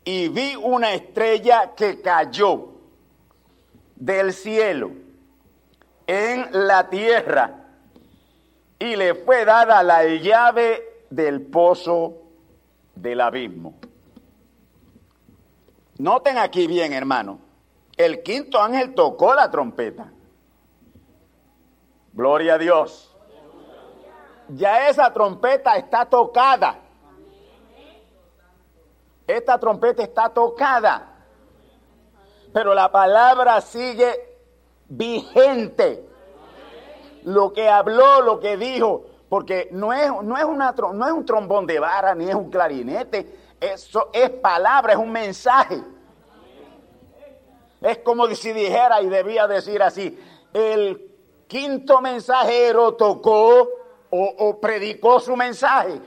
y 0.04 0.28
vi 0.30 0.56
una 0.56 0.92
estrella 0.96 1.76
que 1.76 2.02
cayó 2.02 2.69
del 4.00 4.34
cielo 4.34 4.92
en 6.08 6.48
la 6.52 6.90
tierra 6.90 7.68
y 8.80 8.96
le 8.96 9.14
fue 9.14 9.46
dada 9.46 9.84
la 9.84 10.06
llave 10.06 11.06
del 11.10 11.42
pozo 11.42 12.16
del 12.96 13.22
abismo. 13.22 13.76
Noten 15.98 16.38
aquí 16.38 16.66
bien, 16.66 16.94
hermano, 16.94 17.40
el 17.98 18.24
quinto 18.24 18.62
ángel 18.62 18.96
tocó 18.96 19.36
la 19.36 19.52
trompeta. 19.52 20.12
Gloria 22.14 22.56
a 22.56 22.58
Dios. 22.58 23.14
Ya 24.48 24.90
esa 24.90 25.12
trompeta 25.14 25.76
está 25.76 26.06
tocada. 26.06 26.80
Esta 29.28 29.60
trompeta 29.60 30.02
está 30.02 30.30
tocada. 30.30 31.19
Pero 32.54 32.74
la 32.74 32.92
palabra 32.92 33.62
sigue 33.62 34.38
vigente. 34.88 36.06
Lo 37.24 37.54
que 37.54 37.70
habló, 37.70 38.22
lo 38.22 38.40
que 38.40 38.58
dijo, 38.58 39.06
porque 39.28 39.70
no 39.72 39.94
es, 39.94 40.10
no 40.24 40.38
es, 40.38 40.46
no 40.94 41.06
es 41.06 41.14
un 41.14 41.26
trombón 41.26 41.68
de 41.68 41.80
vara 41.80 42.16
ni 42.16 42.28
es 42.28 42.36
un 42.36 42.50
clarinete, 42.50 43.40
eso 43.60 44.10
es 44.14 44.30
palabra, 44.30 44.94
es 44.94 45.00
un 45.00 45.12
mensaje. 45.12 45.82
Es 47.82 48.00
como 48.00 48.28
si 48.28 48.52
dijera 48.52 49.02
y 49.02 49.08
debía 49.08 49.48
decir 49.48 49.82
así, 49.82 50.18
el 50.54 51.10
quinto 51.48 52.02
mensajero 52.02 52.96
tocó 52.96 53.68
o, 54.10 54.60
predicó 54.60 55.20
su 55.20 55.36
mensaje. 55.36 56.02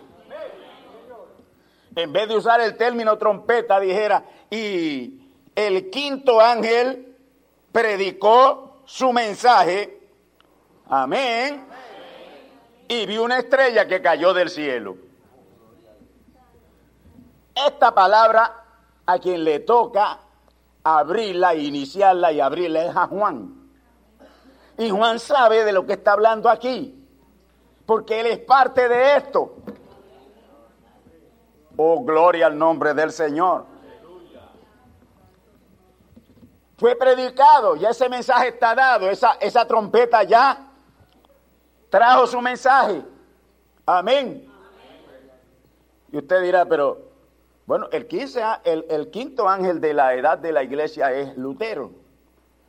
En 1.95 2.13
vez 2.13 2.29
de 2.29 2.37
usar 2.37 2.61
el 2.61 2.77
término 2.77 3.17
trompeta, 3.19 3.79
dijera, 3.79 4.25
y 4.51 5.22
el 5.55 5.91
quinto 5.91 6.41
ángel 6.41 7.17
predicó 7.71 8.83
su 8.85 9.13
mensaje. 9.13 10.01
Amén. 10.89 11.67
Y 12.89 13.07
vio 13.07 13.25
una 13.25 13.39
estrella 13.39 13.87
que 13.87 14.03
cayó 14.03 14.35
del 14.35 14.51
cielo. 14.51 14.97
Esta 17.55 17.95
palabra 17.95 18.65
a 19.07 19.19
quien 19.19 19.45
le 19.45 19.61
toca 19.61 20.21
abrirla, 20.85 21.55
iniciarla 21.55 22.33
y 22.33 22.41
abrirla 22.41 22.85
es 22.85 22.97
a 22.97 23.07
Juan. 23.07 23.71
Y 24.79 24.91
Juan 24.91 25.19
sabe 25.19 25.65
de 25.65 25.73
lo 25.73 25.87
que 25.87 25.95
está 25.95 26.13
hablando 26.13 26.49
aquí, 26.49 27.07
porque 27.87 28.21
él 28.21 28.27
es 28.27 28.39
parte 28.39 28.89
de 28.89 29.17
esto. 29.17 29.57
Oh, 31.77 32.03
gloria 32.05 32.47
al 32.47 32.59
nombre 32.59 32.95
del 32.95 33.13
Señor. 33.13 33.72
Fue 36.83 36.97
predicado, 36.97 37.77
ya 37.77 37.91
ese 37.91 38.09
mensaje 38.09 38.49
está 38.49 38.75
dado, 38.75 39.09
esa, 39.09 39.35
esa 39.35 39.65
trompeta 39.65 40.25
ya 40.25 40.69
trajo 41.89 42.27
su 42.27 42.41
mensaje. 42.41 43.05
Amén. 43.87 44.51
Y 46.11 46.17
usted 46.17 46.43
dirá, 46.43 46.65
pero 46.65 46.99
bueno, 47.67 47.87
el, 47.93 48.85
el, 48.91 49.11
quinto 49.13 49.49
ángel 49.49 49.81
de 49.81 49.95
la 49.95 50.15
edad 50.15 50.39
de 50.39 50.51
la 50.51 50.65
iglesia 50.65 51.13
es 51.13 51.37
Lutero. 51.37 51.93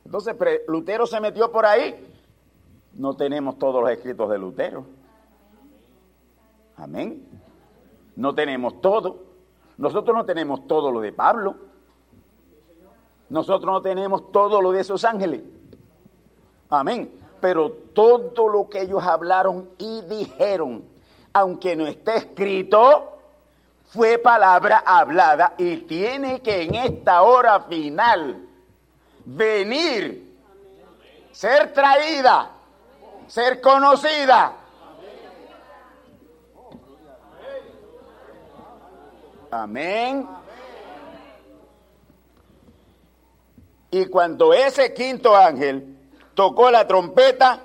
Entonces, 0.04 0.36
Lutero 0.68 1.08
se 1.08 1.18
metió 1.18 1.50
por 1.50 1.66
ahí. 1.66 2.14
No 2.92 3.16
tenemos 3.16 3.58
todos 3.58 3.82
los 3.82 3.90
escritos 3.90 4.30
de 4.30 4.38
Lutero. 4.38 4.86
Amén. 6.76 7.26
No 8.14 8.32
tenemos 8.32 8.80
todo. 8.80 9.24
Nosotros 9.76 10.16
no 10.16 10.24
tenemos 10.24 10.68
todo 10.68 10.92
lo 10.92 11.00
de 11.00 11.12
Pablo. 11.12 11.63
Nosotros 13.28 13.72
no 13.72 13.82
tenemos 13.82 14.30
todo 14.32 14.60
lo 14.60 14.72
de 14.72 14.80
esos 14.80 15.04
ángeles. 15.04 15.42
Amén. 16.70 17.20
Pero 17.40 17.70
todo 17.70 18.48
lo 18.48 18.68
que 18.68 18.82
ellos 18.82 19.02
hablaron 19.02 19.70
y 19.78 20.02
dijeron, 20.02 20.84
aunque 21.32 21.76
no 21.76 21.86
esté 21.86 22.16
escrito, 22.16 23.18
fue 23.86 24.18
palabra 24.18 24.82
hablada 24.84 25.54
y 25.58 25.76
tiene 25.78 26.40
que 26.40 26.62
en 26.62 26.74
esta 26.74 27.22
hora 27.22 27.60
final 27.60 28.48
venir, 29.24 30.36
ser 31.32 31.72
traída, 31.72 32.50
ser 33.26 33.60
conocida. 33.60 34.52
Amén. 39.50 40.26
Y 43.94 44.06
cuando 44.06 44.52
ese 44.52 44.92
quinto 44.92 45.36
ángel 45.36 45.96
tocó 46.34 46.68
la 46.68 46.84
trompeta, 46.84 47.60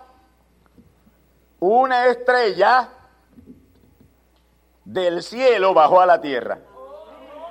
una 1.59 2.05
estrella 2.05 2.87
del 4.85 5.23
cielo 5.23 5.73
bajó 5.73 6.01
a 6.01 6.05
la 6.05 6.21
tierra. 6.21 6.59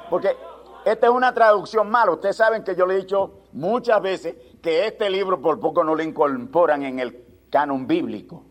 Porque 0.08 0.36
esta 0.84 1.08
es 1.08 1.12
una 1.12 1.34
traducción 1.34 1.90
mala. 1.90 2.12
Ustedes 2.12 2.36
saben 2.36 2.62
que 2.62 2.76
yo 2.76 2.86
le 2.86 2.94
he 2.94 2.98
dicho 2.98 3.40
muchas 3.50 4.00
veces 4.00 4.36
que 4.62 4.86
este 4.86 5.10
libro 5.10 5.42
por 5.42 5.58
poco 5.58 5.82
no 5.82 5.96
lo 5.96 6.02
incorporan 6.04 6.84
en 6.84 7.00
el 7.00 7.24
canon 7.50 7.84
bíblico. 7.84 8.44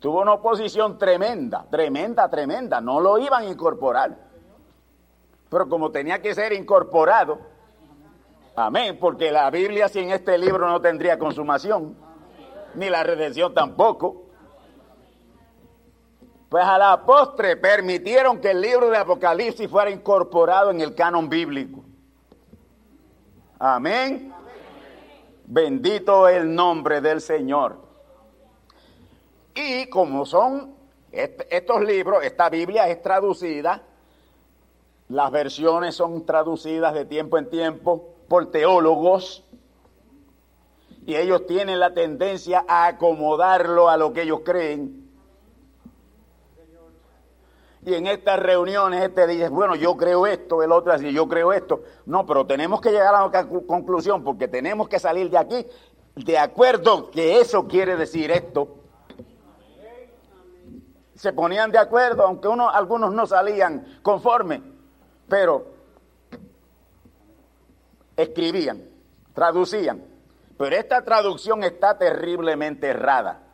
Tuvo 0.00 0.22
una 0.22 0.32
oposición 0.32 0.98
tremenda, 0.98 1.64
tremenda, 1.70 2.28
tremenda. 2.28 2.80
No 2.80 2.98
lo 2.98 3.16
iban 3.18 3.44
a 3.44 3.46
incorporar. 3.46 4.18
Pero 5.48 5.68
como 5.68 5.92
tenía 5.92 6.20
que 6.20 6.34
ser 6.34 6.52
incorporado, 6.52 7.53
amén, 8.56 8.98
porque 9.00 9.30
la 9.30 9.50
Biblia 9.50 9.88
sin 9.88 10.10
este 10.10 10.38
libro 10.38 10.68
no 10.68 10.80
tendría 10.80 11.18
consumación, 11.18 11.96
ni 12.74 12.88
la 12.88 13.02
redención 13.02 13.52
tampoco. 13.52 14.22
Pues 16.48 16.64
a 16.64 16.78
la 16.78 17.04
postre 17.04 17.56
permitieron 17.56 18.40
que 18.40 18.52
el 18.52 18.60
libro 18.60 18.88
de 18.88 18.96
Apocalipsis 18.96 19.68
fuera 19.68 19.90
incorporado 19.90 20.70
en 20.70 20.80
el 20.80 20.94
canon 20.94 21.28
bíblico. 21.28 21.84
Amén. 23.58 24.32
Bendito 25.46 26.28
el 26.28 26.54
nombre 26.54 27.00
del 27.00 27.20
Señor. 27.20 27.78
Y 29.54 29.86
como 29.86 30.26
son 30.26 30.74
estos 31.10 31.82
libros, 31.82 32.24
esta 32.24 32.48
Biblia 32.50 32.88
es 32.88 33.02
traducida, 33.02 33.82
las 35.08 35.30
versiones 35.30 35.94
son 35.94 36.24
traducidas 36.24 36.94
de 36.94 37.04
tiempo 37.04 37.38
en 37.38 37.50
tiempo 37.50 38.13
por 38.28 38.50
teólogos 38.50 39.44
y 41.06 41.16
ellos 41.16 41.46
tienen 41.46 41.80
la 41.80 41.92
tendencia 41.92 42.64
a 42.66 42.86
acomodarlo 42.86 43.88
a 43.88 43.96
lo 43.96 44.12
que 44.12 44.22
ellos 44.22 44.40
creen 44.44 45.04
y 47.86 47.94
en 47.94 48.06
estas 48.06 48.40
reuniones 48.40 49.02
este 49.02 49.26
dice, 49.26 49.50
bueno, 49.50 49.74
yo 49.74 49.94
creo 49.96 50.26
esto, 50.26 50.62
el 50.62 50.72
otro 50.72 50.96
dice, 50.96 51.12
yo 51.12 51.28
creo 51.28 51.52
esto. 51.52 51.82
No, 52.06 52.24
pero 52.24 52.46
tenemos 52.46 52.80
que 52.80 52.90
llegar 52.90 53.14
a 53.14 53.26
una 53.26 53.46
conclusión 53.46 54.24
porque 54.24 54.48
tenemos 54.48 54.88
que 54.88 54.98
salir 54.98 55.28
de 55.28 55.36
aquí 55.36 55.66
de 56.16 56.38
acuerdo 56.38 57.10
que 57.10 57.40
eso 57.40 57.66
quiere 57.66 57.96
decir 57.96 58.30
esto. 58.30 58.76
Se 61.14 61.32
ponían 61.32 61.70
de 61.70 61.78
acuerdo, 61.78 62.22
aunque 62.22 62.48
uno, 62.48 62.70
algunos 62.70 63.12
no 63.12 63.26
salían 63.26 63.98
conforme, 64.02 64.62
pero 65.28 65.73
escribían, 68.16 68.82
traducían. 69.32 70.04
Pero 70.56 70.76
esta 70.76 71.02
traducción 71.02 71.64
está 71.64 71.98
terriblemente 71.98 72.88
errada 72.88 73.44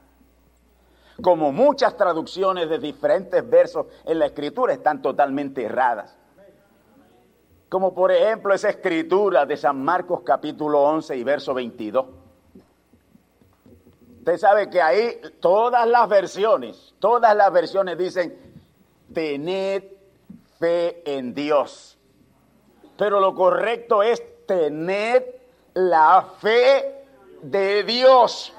como 1.20 1.52
muchas 1.52 1.96
traducciones 1.96 2.68
de 2.68 2.78
diferentes 2.78 3.48
versos 3.48 3.86
en 4.04 4.18
la 4.18 4.26
escritura 4.26 4.72
están 4.72 5.02
totalmente 5.02 5.64
erradas. 5.64 6.16
Como 7.68 7.94
por 7.94 8.10
ejemplo 8.10 8.52
esa 8.52 8.70
escritura 8.70 9.46
de 9.46 9.56
San 9.56 9.82
Marcos 9.82 10.22
capítulo 10.24 10.82
11 10.82 11.16
y 11.16 11.24
verso 11.24 11.54
22. 11.54 12.06
Usted 14.18 14.36
sabe 14.38 14.68
que 14.68 14.82
ahí 14.82 15.20
todas 15.40 15.86
las 15.86 16.08
versiones, 16.08 16.94
todas 16.98 17.34
las 17.34 17.52
versiones 17.52 17.96
dicen, 17.96 18.36
tened 19.12 19.84
fe 20.58 21.02
en 21.16 21.32
Dios. 21.32 21.96
Pero 22.98 23.18
lo 23.18 23.34
correcto 23.34 24.02
es 24.02 24.22
tened 24.50 25.22
la 25.74 26.26
fe 26.40 27.04
de 27.40 27.84
Dios. 27.84 28.52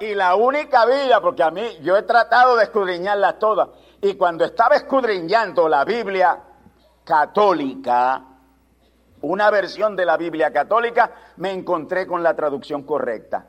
Y 0.00 0.14
la 0.14 0.34
única 0.36 0.86
Biblia, 0.86 1.20
porque 1.20 1.42
a 1.42 1.50
mí 1.50 1.80
yo 1.82 1.98
he 1.98 2.02
tratado 2.04 2.56
de 2.56 2.64
escudriñarlas 2.64 3.38
todas, 3.38 3.68
y 4.00 4.14
cuando 4.14 4.46
estaba 4.46 4.76
escudriñando 4.76 5.68
la 5.68 5.84
Biblia 5.84 6.40
católica, 7.04 8.24
una 9.20 9.50
versión 9.50 9.94
de 9.94 10.06
la 10.06 10.16
Biblia 10.16 10.50
católica, 10.50 11.12
me 11.36 11.52
encontré 11.52 12.06
con 12.06 12.22
la 12.22 12.34
traducción 12.34 12.84
correcta, 12.84 13.48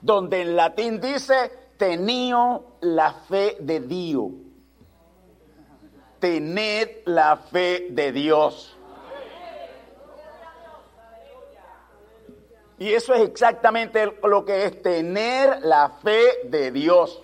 donde 0.00 0.40
en 0.40 0.56
latín 0.56 1.00
dice, 1.00 1.68
tenía 1.76 2.60
la 2.80 3.12
fe 3.12 3.58
de 3.60 3.78
Dios. 3.78 4.47
Tened 6.20 7.02
la 7.04 7.36
fe 7.36 7.88
de 7.90 8.12
Dios. 8.12 8.76
Y 12.78 12.92
eso 12.92 13.14
es 13.14 13.22
exactamente 13.22 14.18
lo 14.22 14.44
que 14.44 14.64
es 14.64 14.82
tener 14.82 15.60
la 15.62 15.90
fe 16.02 16.40
de 16.44 16.70
Dios. 16.70 17.22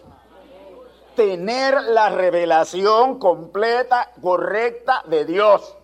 Tener 1.14 1.80
la 1.82 2.08
revelación 2.08 3.20
completa, 3.20 4.10
correcta 4.20 5.04
de 5.06 5.24
Dios 5.24 5.76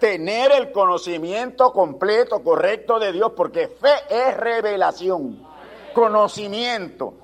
tener 0.00 0.50
el 0.52 0.72
conocimiento 0.72 1.72
completo, 1.72 2.42
correcto 2.42 2.98
de 2.98 3.12
Dios, 3.12 3.32
porque 3.36 3.68
fe 3.68 3.92
es 4.08 4.36
revelación, 4.36 5.46
conocimiento. 5.92 7.14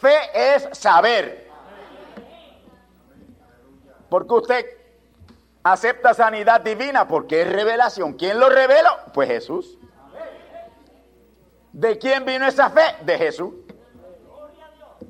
Fe 0.00 0.16
es 0.32 0.68
saber. 0.72 1.49
Porque 4.10 4.34
usted 4.34 4.66
acepta 5.62 6.12
sanidad 6.12 6.60
divina 6.60 7.06
porque 7.08 7.42
es 7.42 7.52
revelación. 7.52 8.14
¿Quién 8.14 8.38
lo 8.38 8.48
reveló? 8.48 8.90
Pues 9.14 9.28
Jesús. 9.28 9.78
¿De 11.72 11.98
quién 11.98 12.24
vino 12.24 12.46
esa 12.46 12.68
fe? 12.70 12.96
De 13.04 13.16
Jesús. 13.16 13.54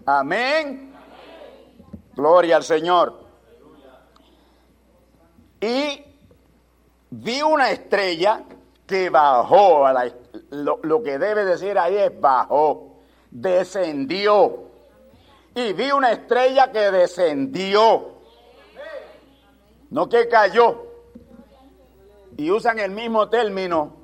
Amén. 0.06 0.94
Gloria 2.14 2.56
al 2.56 2.64
Señor. 2.64 3.18
Y 5.60 6.04
vi 7.10 7.42
una 7.42 7.70
estrella 7.70 8.42
que 8.86 9.10
bajó, 9.10 9.86
a 9.86 9.92
la, 9.92 10.12
lo, 10.50 11.02
que 11.02 11.18
debe 11.18 11.44
decir 11.44 11.78
ahí 11.78 11.96
es 11.96 12.20
bajó, 12.20 12.96
descendió. 13.30 14.64
Y 15.54 15.72
vi 15.72 15.92
una 15.92 16.12
estrella 16.12 16.72
que 16.72 16.90
descendió, 16.90 18.19
no 19.90 20.08
que 20.08 20.28
cayó. 20.28 20.86
Y 22.36 22.50
usan 22.50 22.78
el 22.78 22.92
mismo 22.92 23.28
término 23.28 23.96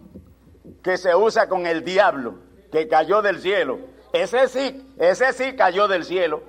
que 0.83 0.99
se 0.99 1.15
usa 1.15 1.49
con 1.49 1.67
el 1.67 1.85
diablo, 1.85 2.35
que 2.71 2.89
cayó 2.89 3.23
del 3.23 3.41
cielo. 3.41 3.79
Ese 4.13 4.49
sí, 4.49 4.95
ese 4.99 5.33
sí 5.33 5.57
cayó 5.57 5.89
del 5.89 6.05
cielo. 6.05 6.43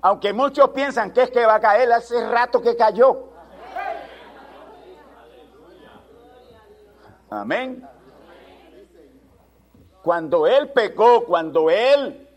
Aunque 0.00 0.32
muchos 0.32 0.70
piensan 0.70 1.12
que 1.12 1.22
es 1.22 1.30
que 1.30 1.46
va 1.46 1.54
a 1.56 1.60
caer 1.60 1.90
hace 1.92 2.28
rato 2.28 2.60
que 2.60 2.76
cayó. 2.76 3.28
Amén. 7.30 7.88
Cuando 10.02 10.46
él 10.46 10.70
pecó, 10.70 11.24
cuando 11.24 11.70
él 11.70 12.28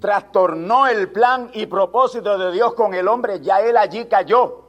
trastornó 0.00 0.86
el 0.86 1.10
plan 1.10 1.50
y 1.52 1.66
propósito 1.66 2.38
de 2.38 2.52
Dios 2.52 2.74
con 2.74 2.94
el 2.94 3.08
hombre, 3.08 3.40
ya 3.40 3.60
él 3.60 3.76
allí 3.76 4.06
cayó. 4.06 4.63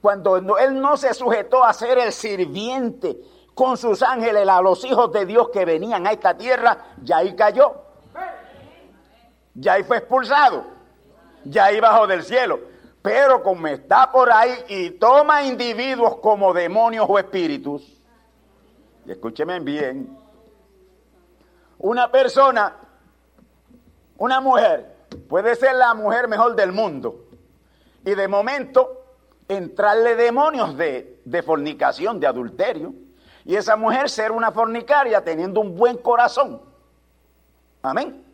Cuando 0.00 0.36
él 0.58 0.80
no 0.80 0.96
se 0.96 1.12
sujetó 1.12 1.64
a 1.64 1.72
ser 1.72 1.98
el 1.98 2.12
sirviente 2.12 3.16
con 3.54 3.76
sus 3.76 4.02
ángeles 4.02 4.48
a 4.48 4.62
los 4.62 4.84
hijos 4.84 5.12
de 5.12 5.26
Dios 5.26 5.48
que 5.50 5.64
venían 5.64 6.06
a 6.06 6.12
esta 6.12 6.36
tierra, 6.36 6.78
ya 7.02 7.18
ahí 7.18 7.34
cayó. 7.34 7.74
Ya 9.54 9.72
ahí 9.72 9.82
fue 9.82 9.98
expulsado. 9.98 10.64
Ya 11.44 11.64
ahí 11.64 11.80
bajó 11.80 12.06
del 12.06 12.22
cielo. 12.22 12.60
Pero 13.02 13.42
como 13.42 13.66
está 13.66 14.10
por 14.12 14.30
ahí 14.30 14.52
y 14.68 14.90
toma 14.90 15.42
individuos 15.42 16.16
como 16.18 16.52
demonios 16.52 17.06
o 17.08 17.18
espíritus, 17.18 18.00
y 19.06 19.12
escúcheme 19.12 19.58
bien, 19.60 20.18
una 21.78 22.10
persona, 22.10 22.76
una 24.18 24.40
mujer, 24.40 24.96
puede 25.28 25.54
ser 25.54 25.76
la 25.76 25.94
mujer 25.94 26.28
mejor 26.28 26.54
del 26.56 26.72
mundo, 26.72 27.24
y 28.04 28.14
de 28.14 28.28
momento 28.28 29.07
entrarle 29.48 30.14
demonios 30.14 30.76
de, 30.76 31.20
de 31.24 31.42
fornicación, 31.42 32.20
de 32.20 32.26
adulterio, 32.26 32.94
y 33.44 33.56
esa 33.56 33.76
mujer 33.76 34.10
ser 34.10 34.30
una 34.30 34.52
fornicaria 34.52 35.24
teniendo 35.24 35.60
un 35.60 35.74
buen 35.74 35.96
corazón. 35.96 36.60
Amén. 37.82 38.24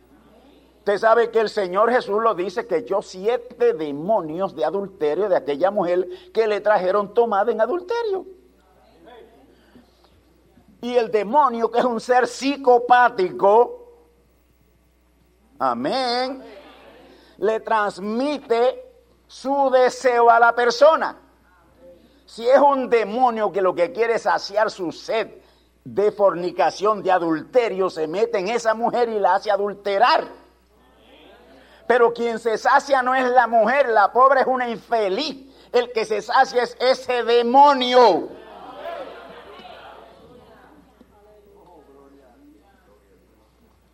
Usted 0.79 0.97
sabe 0.99 1.31
que 1.31 1.39
el 1.39 1.49
Señor 1.49 1.89
Jesús 1.89 2.21
lo 2.21 2.35
dice 2.35 2.67
que 2.67 2.77
echó 2.77 3.01
siete 3.01 3.73
demonios 3.73 4.55
de 4.55 4.65
adulterio 4.65 5.27
de 5.29 5.35
aquella 5.35 5.71
mujer 5.71 6.07
que 6.31 6.45
le 6.45 6.61
trajeron 6.61 7.13
tomada 7.13 7.51
en 7.51 7.59
adulterio. 7.59 8.25
Y 10.81 10.95
el 10.95 11.09
demonio, 11.09 11.71
que 11.71 11.79
es 11.79 11.85
un 11.85 11.99
ser 11.99 12.27
psicopático, 12.27 13.93
amén, 15.57 16.43
le 17.37 17.59
transmite 17.61 18.84
su 19.27 19.69
deseo 19.69 20.29
a 20.29 20.39
la 20.39 20.53
persona. 20.53 21.17
Si 22.25 22.47
es 22.47 22.59
un 22.59 22.89
demonio 22.89 23.51
que 23.51 23.61
lo 23.61 23.75
que 23.75 23.91
quiere 23.91 24.15
es 24.15 24.23
saciar 24.23 24.71
su 24.71 24.91
sed 24.91 25.29
de 25.83 26.11
fornicación, 26.11 27.03
de 27.03 27.11
adulterio, 27.11 27.89
se 27.89 28.07
mete 28.07 28.39
en 28.39 28.47
esa 28.47 28.73
mujer 28.73 29.09
y 29.09 29.19
la 29.19 29.35
hace 29.35 29.51
adulterar. 29.51 30.25
Pero 31.87 32.13
quien 32.13 32.39
se 32.39 32.57
sacia 32.57 33.03
no 33.03 33.13
es 33.13 33.29
la 33.29 33.45
mujer, 33.45 33.89
la 33.89 34.11
pobre 34.11 34.41
es 34.41 34.47
una 34.47 34.67
infeliz. 34.67 35.53
El 35.71 35.91
que 35.91 36.05
se 36.05 36.21
sacia 36.21 36.63
es 36.63 36.75
ese 36.79 37.23
demonio. 37.23 38.29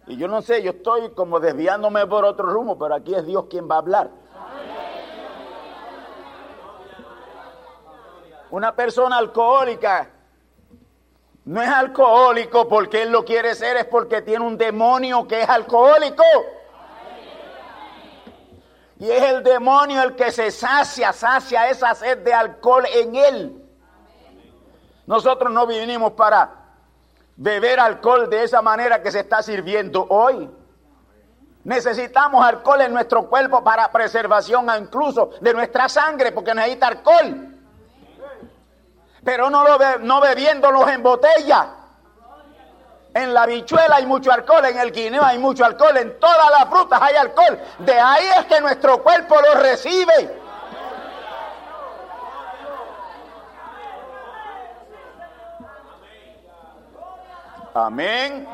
Y 0.08 0.18
yo 0.18 0.28
no 0.28 0.42
sé, 0.42 0.62
yo 0.62 0.72
estoy 0.72 1.12
como 1.12 1.40
desviándome 1.40 2.06
por 2.08 2.26
otro 2.26 2.46
rumbo, 2.46 2.78
pero 2.78 2.96
aquí 2.96 3.14
es 3.14 3.26
Dios 3.26 3.46
quien 3.50 3.70
va 3.70 3.76
a 3.76 3.80
hablar. 3.80 4.21
Una 8.52 8.76
persona 8.76 9.18
alcohólica 9.18 10.10
no 11.46 11.62
es 11.62 11.70
alcohólico 11.70 12.68
porque 12.68 13.04
él 13.04 13.12
lo 13.12 13.24
quiere 13.24 13.56
ser, 13.56 13.78
es 13.78 13.86
porque 13.86 14.22
tiene 14.22 14.46
un 14.46 14.58
demonio 14.58 15.26
que 15.26 15.42
es 15.42 15.50
alcohólico. 15.50 16.24
Y 19.00 19.10
es 19.10 19.24
el 19.24 19.42
demonio 19.42 20.04
el 20.04 20.16
que 20.16 20.32
se 20.32 20.52
sacia, 20.52 21.14
sacia 21.14 21.70
esa 21.70 21.96
sed 21.96 22.20
de 22.20 22.34
alcohol 22.34 22.86
en 22.94 23.16
él. 23.16 23.66
Nosotros 25.08 25.52
no 25.52 25.66
vinimos 25.66 26.12
para 26.12 26.52
beber 27.38 27.80
alcohol 27.80 28.30
de 28.30 28.44
esa 28.44 28.62
manera 28.62 29.02
que 29.02 29.12
se 29.12 29.22
está 29.22 29.42
sirviendo 29.42 30.06
hoy. 30.10 30.50
Necesitamos 31.64 32.46
alcohol 32.46 32.82
en 32.82 32.94
nuestro 32.94 33.28
cuerpo 33.30 33.64
para 33.64 33.92
preservación 33.92 34.68
incluso 34.78 35.32
de 35.40 35.54
nuestra 35.54 35.88
sangre, 35.88 36.32
porque 36.34 36.54
necesita 36.54 36.88
alcohol. 36.88 37.51
Pero 39.24 39.50
no, 39.50 39.64
lo 39.64 39.78
no 40.00 40.22
bebiéndolos 40.22 40.90
en 40.90 41.04
botella. 41.04 41.76
En 43.14 43.34
la 43.34 43.46
bichuela 43.46 43.98
hay 43.98 44.06
mucho 44.06 44.32
alcohol, 44.32 44.66
en 44.66 44.80
el 44.80 44.92
guineo 44.92 45.24
hay 45.24 45.38
mucho 45.38 45.66
alcohol, 45.66 45.98
en 45.98 46.18
todas 46.20 46.50
las 46.52 46.70
frutas 46.70 47.00
hay 47.02 47.16
alcohol. 47.16 47.60
De 47.80 48.00
ahí 48.00 48.26
es 48.40 48.46
que 48.46 48.62
nuestro 48.62 49.04
cuerpo 49.04 49.36
lo 49.42 49.62
recibe. 49.62 50.40
Amén. 57.74 58.48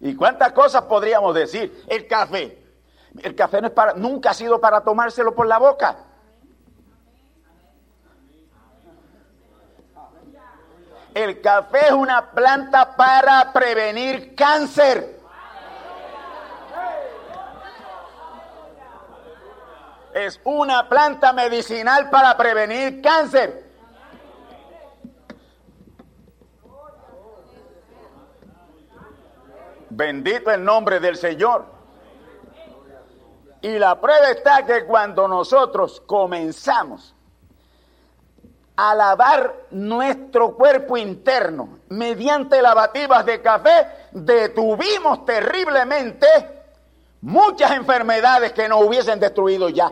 ¿Y 0.00 0.14
cuántas 0.14 0.52
cosas 0.52 0.82
podríamos 0.82 1.34
decir? 1.34 1.84
El 1.88 2.06
café. 2.06 2.62
El 3.22 3.34
café 3.34 3.60
no 3.60 3.68
es 3.68 3.72
para, 3.72 3.94
nunca 3.94 4.30
ha 4.30 4.34
sido 4.34 4.60
para 4.60 4.82
tomárselo 4.82 5.34
por 5.34 5.46
la 5.46 5.58
boca. 5.58 5.96
El 11.16 11.40
café 11.40 11.86
es 11.86 11.92
una 11.92 12.30
planta 12.30 12.94
para 12.94 13.50
prevenir 13.50 14.34
cáncer. 14.34 15.18
Es 20.12 20.38
una 20.44 20.86
planta 20.86 21.32
medicinal 21.32 22.10
para 22.10 22.36
prevenir 22.36 23.00
cáncer. 23.00 23.64
Bendito 29.88 30.50
el 30.50 30.62
nombre 30.62 31.00
del 31.00 31.16
Señor. 31.16 31.64
Y 33.62 33.78
la 33.78 33.98
prueba 33.98 34.28
está 34.32 34.66
que 34.66 34.84
cuando 34.84 35.26
nosotros 35.26 36.02
comenzamos 36.04 37.15
a 38.76 38.94
lavar 38.94 39.54
nuestro 39.70 40.54
cuerpo 40.54 40.96
interno 40.96 41.78
mediante 41.88 42.60
lavativas 42.60 43.24
de 43.24 43.40
café, 43.40 43.86
detuvimos 44.12 45.24
terriblemente 45.24 46.26
muchas 47.22 47.70
enfermedades 47.72 48.52
que 48.52 48.68
nos 48.68 48.82
hubiesen 48.82 49.18
destruido 49.18 49.68
ya. 49.70 49.90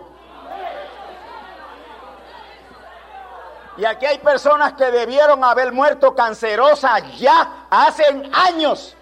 Y 3.77 3.85
aquí 3.85 4.07
hay 4.07 4.19
personas 4.19 4.75
que 4.75 4.91
debieron 4.91 5.43
haber 5.43 5.73
muerto 5.73 6.15
cancerosas 6.15 7.19
ya 7.19 7.67
hace 7.71 8.05
años. 8.33 8.97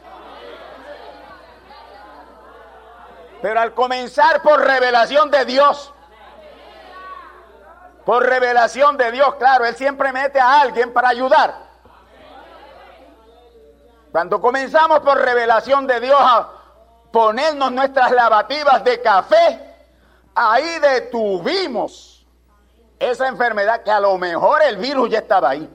Pero 3.42 3.60
al 3.60 3.74
comenzar 3.74 4.40
por 4.40 4.64
revelación 4.64 5.30
de 5.30 5.44
Dios, 5.44 5.91
por 8.04 8.24
revelación 8.24 8.96
de 8.96 9.12
Dios, 9.12 9.34
claro, 9.36 9.64
Él 9.64 9.76
siempre 9.76 10.12
mete 10.12 10.40
a 10.40 10.60
alguien 10.60 10.92
para 10.92 11.08
ayudar. 11.08 11.72
Cuando 14.10 14.40
comenzamos 14.40 15.00
por 15.00 15.18
revelación 15.18 15.86
de 15.86 16.00
Dios 16.00 16.18
a 16.20 16.50
ponernos 17.10 17.72
nuestras 17.72 18.10
lavativas 18.10 18.84
de 18.84 19.00
café, 19.00 19.76
ahí 20.34 20.78
detuvimos 20.80 22.26
esa 22.98 23.28
enfermedad 23.28 23.82
que 23.82 23.90
a 23.90 24.00
lo 24.00 24.18
mejor 24.18 24.62
el 24.62 24.76
virus 24.76 25.10
ya 25.10 25.18
estaba 25.18 25.50
ahí. 25.50 25.70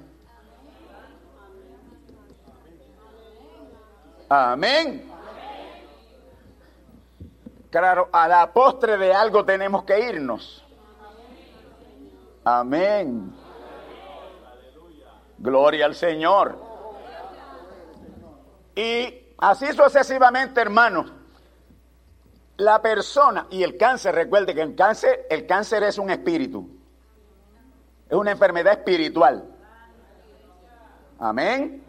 Amén. 4.29 5.11
Claro, 7.69 8.09
a 8.11 8.27
la 8.27 8.51
postre 8.53 8.97
de 8.97 9.13
algo 9.13 9.45
tenemos 9.45 9.83
que 9.83 9.99
irnos. 9.99 10.66
Amén. 12.49 13.33
Gloria 15.37 15.85
al 15.85 15.95
Señor. 15.95 16.57
Y 18.73 19.33
así 19.37 19.67
sucesivamente, 19.73 20.61
hermanos. 20.61 21.11
La 22.55 22.81
persona 22.81 23.47
y 23.49 23.63
el 23.63 23.75
cáncer, 23.75 24.15
recuerde 24.15 24.55
que 24.55 24.61
el 24.61 24.75
cáncer, 24.75 25.27
el 25.29 25.45
cáncer 25.45 25.83
es 25.83 25.97
un 25.97 26.09
espíritu. 26.09 26.69
Es 28.07 28.15
una 28.15 28.31
enfermedad 28.31 28.79
espiritual. 28.79 29.43
Amén. 31.19 31.83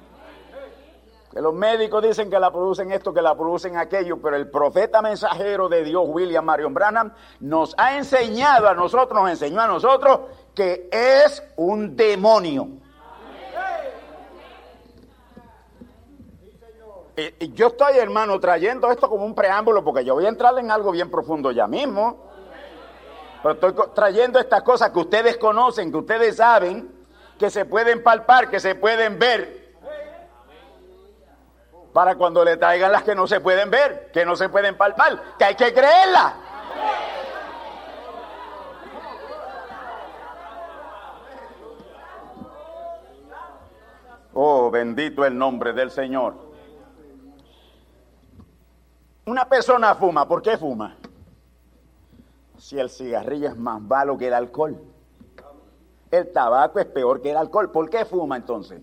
Que 1.33 1.43
los 1.43 1.53
médicos 1.53 2.03
dicen 2.03 2.31
que 2.31 2.39
la 2.39 2.51
producen 2.51 2.91
esto, 2.91 3.13
que 3.13 3.21
la 3.21 3.37
producen 3.37 3.77
aquello, 3.77 4.19
pero 4.21 4.37
el 4.37 4.51
profeta 4.51 5.03
mensajero 5.03 5.69
de 5.69 5.85
Dios, 5.85 6.05
William 6.07 6.45
Marion 6.45 6.73
Branham, 6.73 7.13
nos 7.41 7.75
ha 7.77 7.97
enseñado 7.97 8.69
a 8.69 8.75
nosotros, 8.75 9.21
nos 9.21 9.31
enseñó 9.31 9.61
a 9.61 9.67
nosotros 9.67 10.21
que 10.55 10.89
es 10.91 11.43
un 11.57 11.95
demonio. 11.97 12.69
Y, 17.41 17.53
yo 17.53 17.69
estoy, 17.69 17.99
hermano, 17.99 18.39
trayendo 18.39 18.91
esto 18.91 19.09
como 19.11 19.25
un 19.25 19.35
preámbulo, 19.35 19.83
porque 19.83 20.05
yo 20.05 20.15
voy 20.15 20.27
a 20.27 20.29
entrar 20.29 20.57
en 20.59 20.71
algo 20.71 20.93
bien 20.93 21.11
profundo 21.11 21.51
ya 21.51 21.67
mismo. 21.67 22.29
Pero 23.43 23.55
estoy 23.55 23.75
trayendo 23.95 24.39
estas 24.39 24.63
cosas 24.63 24.91
que 24.91 24.99
ustedes 25.01 25.37
conocen, 25.37 25.91
que 25.91 25.99
ustedes 25.99 26.37
saben, 26.37 26.91
que 27.39 27.51
se 27.51 27.65
pueden 27.65 28.03
palpar, 28.03 28.49
que 28.49 28.61
se 28.61 28.75
pueden 28.77 29.19
ver, 29.19 29.68
para 31.99 32.15
cuando 32.15 32.45
le 32.45 32.57
traigan 32.57 32.93
las 32.93 33.03
que 33.03 33.13
no 33.13 33.27
se 33.27 33.41
pueden 33.41 33.73
ver, 33.73 34.13
que 34.13 34.25
no 34.25 34.37
se 34.37 34.49
pueden 34.49 34.77
palpar, 34.77 35.21
que 35.37 35.45
hay 35.45 35.57
que 35.57 35.75
creerlas. 35.75 36.33
Oh, 44.33 44.71
bendito 44.71 45.25
el 45.25 45.37
nombre 45.37 45.73
del 45.73 45.91
Señor. 45.91 46.35
Una 49.27 49.49
persona 49.49 49.97
fuma, 49.97 50.29
¿por 50.29 50.41
qué 50.41 50.57
fuma? 50.57 50.95
Si 52.59 52.79
el 52.79 52.91
cigarrillo 52.91 53.49
es 53.49 53.57
más 53.57 53.81
malo 53.81 54.17
que 54.17 54.29
el 54.29 54.35
alcohol. 54.35 54.81
El 56.13 56.33
tabaco 56.33 56.79
es 56.79 56.87
peor 56.87 57.21
que 57.21 57.33
el 57.33 57.37
alcohol. 57.37 57.73
¿Por 57.73 57.91
qué 57.91 58.05
fuma 58.05 58.37
entonces? 58.37 58.81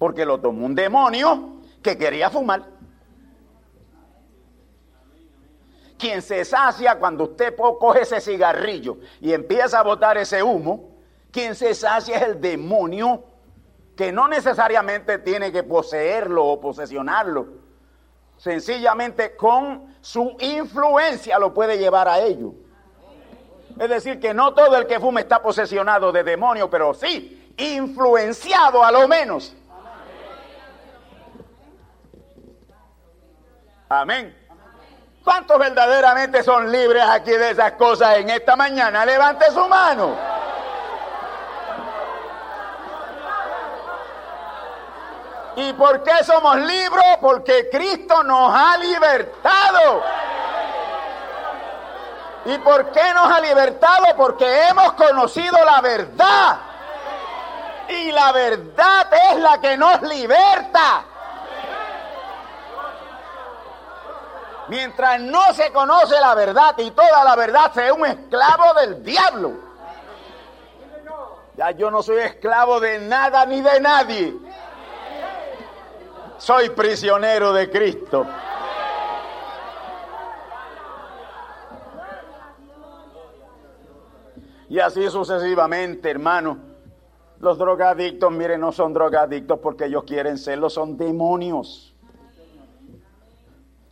Porque 0.00 0.26
lo 0.26 0.40
tomó 0.40 0.66
un 0.66 0.74
demonio 0.74 1.57
que 1.88 1.96
quería 1.96 2.28
fumar. 2.28 2.66
Quien 5.98 6.22
se 6.22 6.44
sacia 6.44 6.98
cuando 6.98 7.24
usted 7.24 7.56
coge 7.56 8.02
ese 8.02 8.20
cigarrillo 8.20 8.98
y 9.20 9.32
empieza 9.32 9.80
a 9.80 9.82
botar 9.82 10.16
ese 10.18 10.42
humo, 10.42 10.90
quien 11.30 11.54
se 11.54 11.74
sacia 11.74 12.18
es 12.18 12.22
el 12.22 12.40
demonio 12.40 13.24
que 13.96 14.12
no 14.12 14.28
necesariamente 14.28 15.18
tiene 15.18 15.50
que 15.50 15.64
poseerlo 15.64 16.44
o 16.44 16.60
posesionarlo. 16.60 17.48
Sencillamente 18.36 19.34
con 19.34 19.96
su 20.00 20.36
influencia 20.38 21.38
lo 21.38 21.52
puede 21.52 21.78
llevar 21.78 22.06
a 22.06 22.20
ello. 22.20 22.52
Es 23.80 23.88
decir, 23.88 24.20
que 24.20 24.34
no 24.34 24.54
todo 24.54 24.76
el 24.76 24.86
que 24.86 25.00
fuma 25.00 25.20
está 25.20 25.42
posesionado 25.42 26.12
de 26.12 26.22
demonio, 26.22 26.70
pero 26.70 26.94
sí 26.94 27.52
influenciado 27.56 28.84
a 28.84 28.92
lo 28.92 29.08
menos. 29.08 29.56
Amén. 33.88 34.36
¿Cuántos 35.24 35.58
verdaderamente 35.58 36.42
son 36.42 36.70
libres 36.70 37.04
aquí 37.04 37.30
de 37.30 37.50
esas 37.50 37.72
cosas 37.72 38.16
en 38.18 38.30
esta 38.30 38.56
mañana? 38.56 39.04
Levante 39.04 39.50
su 39.50 39.66
mano. 39.66 40.14
¿Y 45.56 45.72
por 45.72 46.02
qué 46.02 46.22
somos 46.24 46.56
libres? 46.56 47.18
Porque 47.20 47.68
Cristo 47.70 48.22
nos 48.22 48.54
ha 48.54 48.76
libertado. 48.78 50.02
¿Y 52.44 52.58
por 52.58 52.92
qué 52.92 53.12
nos 53.14 53.30
ha 53.30 53.40
libertado? 53.40 54.04
Porque 54.16 54.68
hemos 54.68 54.92
conocido 54.92 55.64
la 55.64 55.80
verdad. 55.80 56.58
Y 57.88 58.12
la 58.12 58.32
verdad 58.32 59.08
es 59.30 59.40
la 59.40 59.60
que 59.60 59.76
nos 59.76 60.00
liberta. 60.02 61.04
Mientras 64.68 65.20
no 65.20 65.52
se 65.54 65.72
conoce 65.72 66.20
la 66.20 66.34
verdad 66.34 66.74
y 66.78 66.90
toda 66.90 67.24
la 67.24 67.34
verdad 67.36 67.72
sea 67.72 67.92
un 67.94 68.04
esclavo 68.04 68.74
del 68.80 69.02
diablo. 69.02 69.52
Ya 71.56 71.70
yo 71.72 71.90
no 71.90 72.02
soy 72.02 72.18
esclavo 72.18 72.78
de 72.78 73.00
nada 73.00 73.44
ni 73.46 73.60
de 73.60 73.80
nadie. 73.80 74.36
Soy 76.36 76.70
prisionero 76.70 77.52
de 77.52 77.68
Cristo. 77.70 78.26
Y 84.68 84.78
así 84.78 85.08
sucesivamente, 85.08 86.10
hermano. 86.10 86.58
Los 87.40 87.56
drogadictos, 87.56 88.30
miren, 88.30 88.60
no 88.60 88.72
son 88.72 88.92
drogadictos 88.92 89.58
porque 89.60 89.86
ellos 89.86 90.04
quieren 90.04 90.36
serlo, 90.38 90.68
son 90.68 90.96
demonios. 90.96 91.87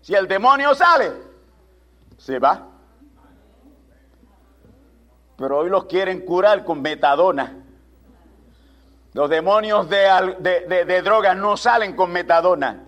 Si 0.06 0.14
el 0.14 0.28
demonio 0.28 0.72
sale, 0.72 1.14
se 2.16 2.38
va. 2.38 2.64
Pero 5.36 5.58
hoy 5.58 5.68
los 5.68 5.86
quieren 5.86 6.20
curar 6.20 6.64
con 6.64 6.80
metadona. 6.80 7.64
Los 9.14 9.28
demonios 9.28 9.88
de, 9.88 11.02
drogas 11.02 11.36
no 11.36 11.56
salen 11.56 11.96
con 11.96 12.12
metadona. 12.12 12.84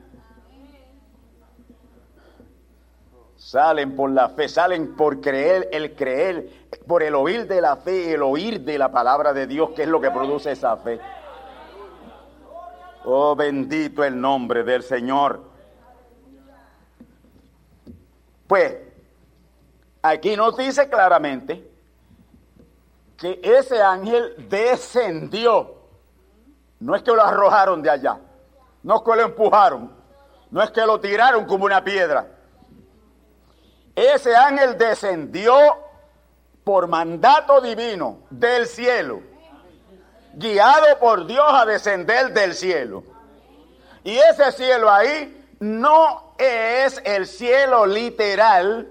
Salen 3.34 3.96
por 3.96 4.10
la 4.10 4.28
fe, 4.28 4.48
salen 4.48 4.94
por 4.94 5.20
creer, 5.20 5.70
el 5.72 5.96
creer, 5.96 6.68
por 6.86 7.02
el 7.02 7.16
oír 7.16 7.48
de 7.48 7.60
la 7.60 7.74
fe, 7.74 8.14
el 8.14 8.22
oír 8.22 8.60
de 8.60 8.78
la 8.78 8.92
palabra 8.92 9.32
de 9.32 9.48
Dios, 9.48 9.70
que 9.70 9.82
es 9.82 9.88
lo 9.88 10.00
que 10.00 10.12
produce 10.12 10.52
esa 10.52 10.76
fe. 10.76 11.00
Oh, 13.06 13.34
bendito 13.34 14.04
el 14.04 14.20
nombre 14.20 14.62
del 14.62 14.84
Señor. 14.84 15.47
Pues 18.48 18.74
aquí 20.00 20.34
nos 20.34 20.56
dice 20.56 20.88
claramente 20.88 21.70
que 23.18 23.40
ese 23.42 23.80
ángel 23.82 24.48
descendió. 24.48 25.76
No 26.80 26.96
es 26.96 27.02
que 27.02 27.12
lo 27.12 27.22
arrojaron 27.22 27.82
de 27.82 27.90
allá, 27.90 28.18
no 28.84 28.96
es 28.96 29.02
que 29.02 29.16
lo 29.16 29.22
empujaron, 29.22 29.92
no 30.50 30.62
es 30.62 30.70
que 30.70 30.80
lo 30.86 30.98
tiraron 31.00 31.44
como 31.44 31.66
una 31.66 31.84
piedra. 31.84 32.26
Ese 33.94 34.34
ángel 34.34 34.78
descendió 34.78 35.54
por 36.62 36.86
mandato 36.86 37.60
divino 37.60 38.20
del 38.30 38.66
cielo, 38.66 39.20
guiado 40.34 40.98
por 41.00 41.26
Dios 41.26 41.46
a 41.48 41.66
descender 41.66 42.32
del 42.32 42.54
cielo. 42.54 43.02
Y 44.04 44.16
ese 44.16 44.52
cielo 44.52 44.88
ahí 44.88 45.37
no 45.60 46.34
es 46.38 47.00
el 47.04 47.26
cielo 47.26 47.86
literal, 47.86 48.88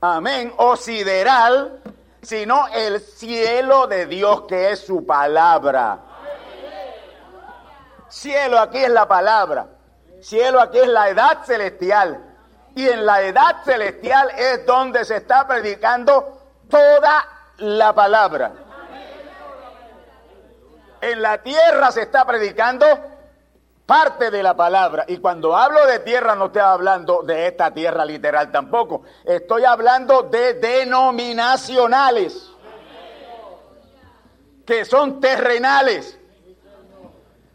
amén, 0.00 0.52
o 0.56 0.76
sideral, 0.76 1.80
sino 2.22 2.66
el 2.68 3.00
cielo 3.00 3.86
de 3.86 4.06
Dios 4.06 4.42
que 4.42 4.72
es 4.72 4.80
su 4.80 5.06
palabra. 5.06 6.00
Cielo 8.08 8.58
aquí 8.58 8.78
es 8.78 8.90
la 8.90 9.06
palabra, 9.06 9.68
cielo 10.20 10.60
aquí 10.60 10.78
es 10.78 10.88
la 10.88 11.08
edad 11.08 11.44
celestial. 11.44 12.24
Y 12.74 12.88
en 12.88 13.06
la 13.06 13.22
edad 13.22 13.64
celestial 13.64 14.30
es 14.36 14.64
donde 14.64 15.04
se 15.04 15.16
está 15.16 15.46
predicando 15.48 16.38
toda 16.70 17.26
la 17.56 17.92
palabra. 17.92 18.52
En 21.00 21.22
la 21.22 21.38
tierra 21.38 21.90
se 21.90 22.02
está 22.02 22.24
predicando 22.24 22.86
parte 23.88 24.30
de 24.30 24.42
la 24.42 24.54
palabra. 24.54 25.06
Y 25.08 25.16
cuando 25.16 25.56
hablo 25.56 25.86
de 25.86 26.00
tierra 26.00 26.34
no 26.34 26.46
estoy 26.46 26.60
hablando 26.60 27.22
de 27.22 27.46
esta 27.46 27.72
tierra 27.72 28.04
literal 28.04 28.52
tampoco. 28.52 29.00
Estoy 29.24 29.64
hablando 29.64 30.24
de 30.24 30.52
denominacionales, 30.54 32.50
que 34.66 34.84
son 34.84 35.18
terrenales. 35.20 36.20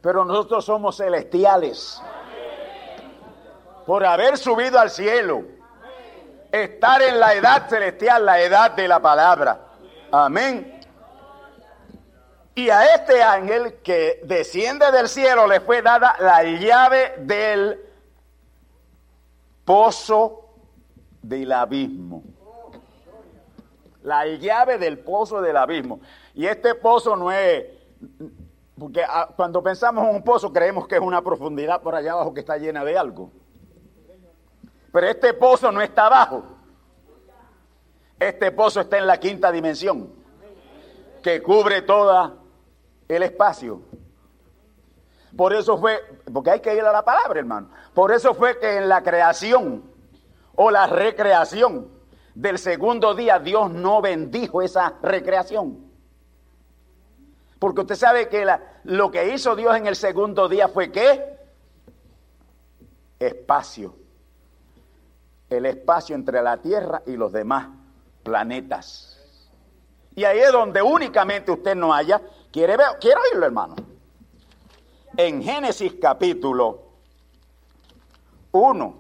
Pero 0.02 0.26
nosotros 0.26 0.66
somos 0.66 0.98
celestiales. 0.98 2.02
Por 3.86 4.04
haber 4.04 4.36
subido 4.40 4.80
al 4.80 4.90
cielo. 4.90 5.44
Estar 6.52 7.04
en 7.04 7.20
la 7.20 7.36
edad 7.36 7.70
celestial, 7.70 8.26
la 8.26 8.42
edad 8.42 8.72
de 8.72 8.88
la 8.88 9.00
palabra. 9.00 9.68
Amén. 10.12 10.73
Y 12.56 12.70
a 12.70 12.94
este 12.94 13.24
ángel 13.24 13.76
que 13.84 14.22
desciende 14.26 14.92
del 14.92 15.10
cielo 15.10 15.48
le 15.48 15.60
fue 15.60 15.82
dada 15.82 16.16
la 16.20 16.44
llave 16.44 17.16
del 17.20 17.82
pozo 19.66 20.50
del 21.22 21.52
abismo. 21.52 22.24
La 24.04 24.28
llave 24.28 24.78
del 24.78 25.00
pozo 25.00 25.42
del 25.42 25.58
abismo. 25.58 26.00
Y 26.36 26.46
este 26.46 26.76
pozo 26.76 27.16
no 27.16 27.32
es, 27.32 27.66
porque 28.78 29.04
ah, 29.04 29.30
cuando 29.36 29.64
pensamos 29.64 30.08
en 30.08 30.16
un 30.16 30.24
pozo 30.24 30.54
creemos 30.54 30.88
que 30.88 30.96
es 30.96 31.02
una 31.02 31.24
profundidad 31.24 31.82
por 31.82 31.96
allá 31.96 32.12
abajo 32.12 32.36
que 32.36 32.42
está 32.42 32.58
llena 32.58 32.86
de 32.86 32.96
algo. 32.96 33.32
Pero 34.92 35.08
este 35.08 35.34
pozo 35.34 35.72
no 35.72 35.82
está 35.82 36.06
abajo. 36.06 36.44
Este 38.20 38.52
pozo 38.52 38.82
está 38.82 39.00
en 39.00 39.08
la 39.08 39.20
quinta 39.20 39.52
dimensión, 39.52 40.14
que 41.24 41.42
cubre 41.42 41.82
toda 41.82 42.43
el 43.14 43.24
espacio. 43.24 43.82
Por 45.36 45.54
eso 45.54 45.78
fue, 45.78 46.00
porque 46.32 46.52
hay 46.52 46.60
que 46.60 46.76
ir 46.76 46.82
a 46.82 46.92
la 46.92 47.04
palabra, 47.04 47.40
hermano. 47.40 47.70
Por 47.94 48.12
eso 48.12 48.34
fue 48.36 48.60
que 48.60 48.78
en 48.78 48.88
la 48.88 49.02
creación 49.02 49.84
o 50.56 50.70
la 50.70 50.86
recreación 50.86 51.88
del 52.36 52.60
segundo 52.60 53.16
día 53.16 53.40
Dios 53.40 53.72
no 53.72 54.02
bendijo 54.02 54.62
esa 54.62 54.96
recreación. 55.02 55.92
Porque 57.58 57.82
usted 57.82 57.96
sabe 57.96 58.28
que 58.28 58.46
lo 58.84 59.10
que 59.10 59.34
hizo 59.34 59.56
Dios 59.56 59.76
en 59.76 59.88
el 59.88 59.96
segundo 59.96 60.50
día 60.50 60.68
fue 60.68 60.92
qué? 60.92 61.38
Espacio. 63.20 63.96
El 65.50 65.66
espacio 65.66 66.16
entre 66.16 66.42
la 66.42 66.58
Tierra 66.58 67.02
y 67.06 67.16
los 67.16 67.32
demás 67.32 67.70
planetas. 68.24 69.14
Y 70.16 70.26
ahí 70.26 70.40
es 70.40 70.52
donde 70.52 70.82
únicamente 70.82 71.52
usted 71.52 71.76
no 71.76 71.94
haya 71.94 72.22
¿Quiere, 72.54 72.76
oírlo, 72.76 73.48
hermano? 73.48 73.76
En 75.18 75.42
Génesis 75.42 75.96
capítulo 76.00 76.84
1, 78.52 78.96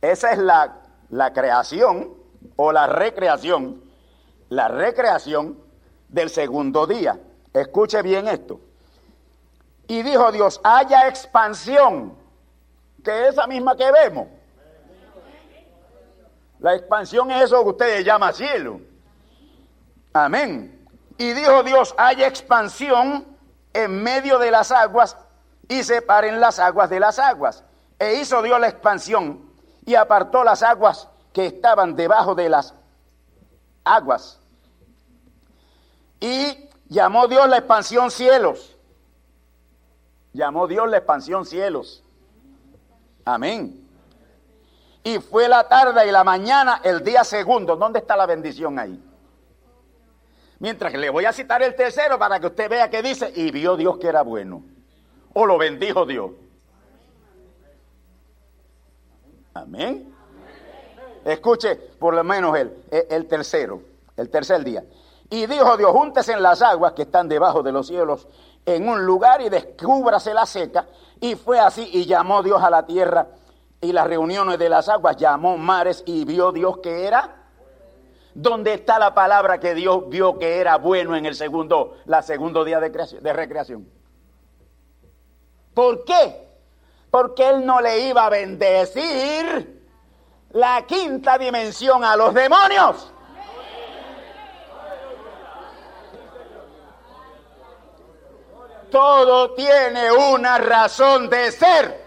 esa 0.00 0.30
es 0.30 0.38
la, 0.38 1.32
creación 1.32 2.14
o 2.54 2.70
la 2.70 2.86
recreación, 2.86 3.82
la 4.48 4.68
recreación 4.68 5.58
del 6.08 6.30
segundo 6.30 6.86
día. 6.86 7.18
Escuche 7.52 8.00
bien 8.00 8.28
esto. 8.28 8.60
Y 9.88 10.04
dijo 10.04 10.30
Dios, 10.30 10.60
haya 10.62 11.08
expansión, 11.08 12.16
que 13.02 13.22
es 13.22 13.30
esa 13.30 13.48
misma 13.48 13.76
que 13.76 13.90
vemos. 13.90 14.28
La 16.60 16.76
expansión 16.76 17.28
es 17.32 17.42
eso 17.42 17.60
que 17.64 17.70
ustedes 17.70 18.04
llaman 18.04 18.32
cielo. 18.32 18.80
Amén. 20.12 20.81
Y 21.18 21.32
dijo 21.32 21.62
Dios, 21.62 21.94
haya 21.98 22.26
expansión 22.26 23.26
en 23.72 24.02
medio 24.02 24.38
de 24.38 24.50
las 24.50 24.70
aguas 24.70 25.16
y 25.68 25.82
separen 25.82 26.40
las 26.40 26.58
aguas 26.58 26.90
de 26.90 27.00
las 27.00 27.18
aguas. 27.18 27.64
E 27.98 28.14
hizo 28.14 28.42
Dios 28.42 28.60
la 28.60 28.68
expansión 28.68 29.50
y 29.84 29.94
apartó 29.94 30.44
las 30.44 30.62
aguas 30.62 31.08
que 31.32 31.46
estaban 31.46 31.94
debajo 31.94 32.34
de 32.34 32.48
las 32.48 32.74
aguas. 33.84 34.40
Y 36.20 36.68
llamó 36.88 37.26
Dios 37.28 37.48
la 37.48 37.58
expansión 37.58 38.10
cielos. 38.10 38.76
Llamó 40.32 40.66
Dios 40.66 40.88
la 40.88 40.98
expansión 40.98 41.44
cielos. 41.44 42.02
Amén. 43.24 43.88
Y 45.04 45.18
fue 45.18 45.48
la 45.48 45.68
tarde 45.68 46.06
y 46.06 46.10
la 46.10 46.24
mañana 46.24 46.80
el 46.84 47.02
día 47.02 47.24
segundo. 47.24 47.76
¿Dónde 47.76 47.98
está 47.98 48.16
la 48.16 48.26
bendición 48.26 48.78
ahí? 48.78 49.02
Mientras 50.62 50.92
que 50.92 50.98
le 50.98 51.10
voy 51.10 51.24
a 51.24 51.32
citar 51.32 51.60
el 51.64 51.74
tercero 51.74 52.20
para 52.20 52.38
que 52.38 52.46
usted 52.46 52.70
vea 52.70 52.88
que 52.88 53.02
dice, 53.02 53.32
y 53.34 53.50
vio 53.50 53.76
Dios 53.76 53.98
que 53.98 54.06
era 54.06 54.22
bueno. 54.22 54.62
O 55.32 55.44
lo 55.44 55.58
bendijo 55.58 56.06
Dios. 56.06 56.30
Amén. 59.54 60.14
Escuche 61.24 61.74
por 61.74 62.14
lo 62.14 62.22
menos 62.22 62.56
el, 62.56 62.76
el 63.10 63.26
tercero, 63.26 63.82
el 64.16 64.30
tercer 64.30 64.62
día. 64.62 64.84
Y 65.30 65.46
dijo 65.46 65.76
Dios, 65.76 65.90
júntese 65.90 66.32
en 66.32 66.44
las 66.44 66.62
aguas 66.62 66.92
que 66.92 67.02
están 67.02 67.28
debajo 67.28 67.64
de 67.64 67.72
los 67.72 67.88
cielos 67.88 68.28
en 68.64 68.88
un 68.88 69.04
lugar 69.04 69.40
y 69.40 69.48
descúbrase 69.48 70.32
la 70.32 70.46
seca. 70.46 70.86
Y 71.20 71.34
fue 71.34 71.58
así 71.58 71.90
y 71.92 72.06
llamó 72.06 72.40
Dios 72.40 72.62
a 72.62 72.70
la 72.70 72.86
tierra 72.86 73.26
y 73.80 73.92
las 73.92 74.06
reuniones 74.06 74.60
de 74.60 74.68
las 74.68 74.88
aguas 74.88 75.16
llamó 75.16 75.58
mares 75.58 76.04
y 76.06 76.24
vio 76.24 76.52
Dios 76.52 76.78
que 76.78 77.04
era 77.04 77.41
¿Dónde 78.34 78.74
está 78.74 78.98
la 78.98 79.14
palabra 79.14 79.60
que 79.60 79.74
Dios 79.74 80.08
vio 80.08 80.38
que 80.38 80.58
era 80.58 80.76
bueno 80.78 81.14
en 81.16 81.26
el 81.26 81.34
segundo, 81.34 81.98
la 82.06 82.22
segundo 82.22 82.64
día 82.64 82.80
de, 82.80 82.90
de 82.90 83.32
recreación? 83.32 83.88
¿Por 85.74 86.04
qué? 86.04 86.48
Porque 87.10 87.48
Él 87.48 87.66
no 87.66 87.80
le 87.80 88.08
iba 88.08 88.26
a 88.26 88.30
bendecir 88.30 89.82
la 90.52 90.84
quinta 90.86 91.36
dimensión 91.36 92.04
a 92.04 92.16
los 92.16 92.32
demonios. 92.32 93.12
Todo 98.90 99.54
tiene 99.54 100.12
una 100.12 100.58
razón 100.58 101.30
de 101.30 101.50
ser. 101.50 102.01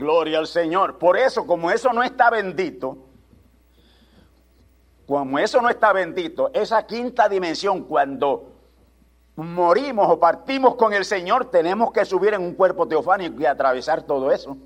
Gloria 0.00 0.38
al 0.38 0.46
Señor. 0.46 0.98
Por 0.98 1.18
eso, 1.18 1.46
como 1.46 1.70
eso 1.70 1.92
no 1.92 2.02
está 2.02 2.30
bendito, 2.30 2.96
como 5.06 5.38
eso 5.38 5.60
no 5.60 5.68
está 5.68 5.92
bendito, 5.92 6.50
esa 6.54 6.86
quinta 6.86 7.28
dimensión, 7.28 7.84
cuando 7.84 8.50
morimos 9.36 10.08
o 10.08 10.18
partimos 10.18 10.76
con 10.76 10.94
el 10.94 11.04
Señor, 11.04 11.50
tenemos 11.50 11.92
que 11.92 12.06
subir 12.06 12.32
en 12.32 12.40
un 12.40 12.54
cuerpo 12.54 12.88
teofánico 12.88 13.42
y 13.42 13.46
atravesar 13.46 14.02
todo 14.02 14.32
eso. 14.32 14.56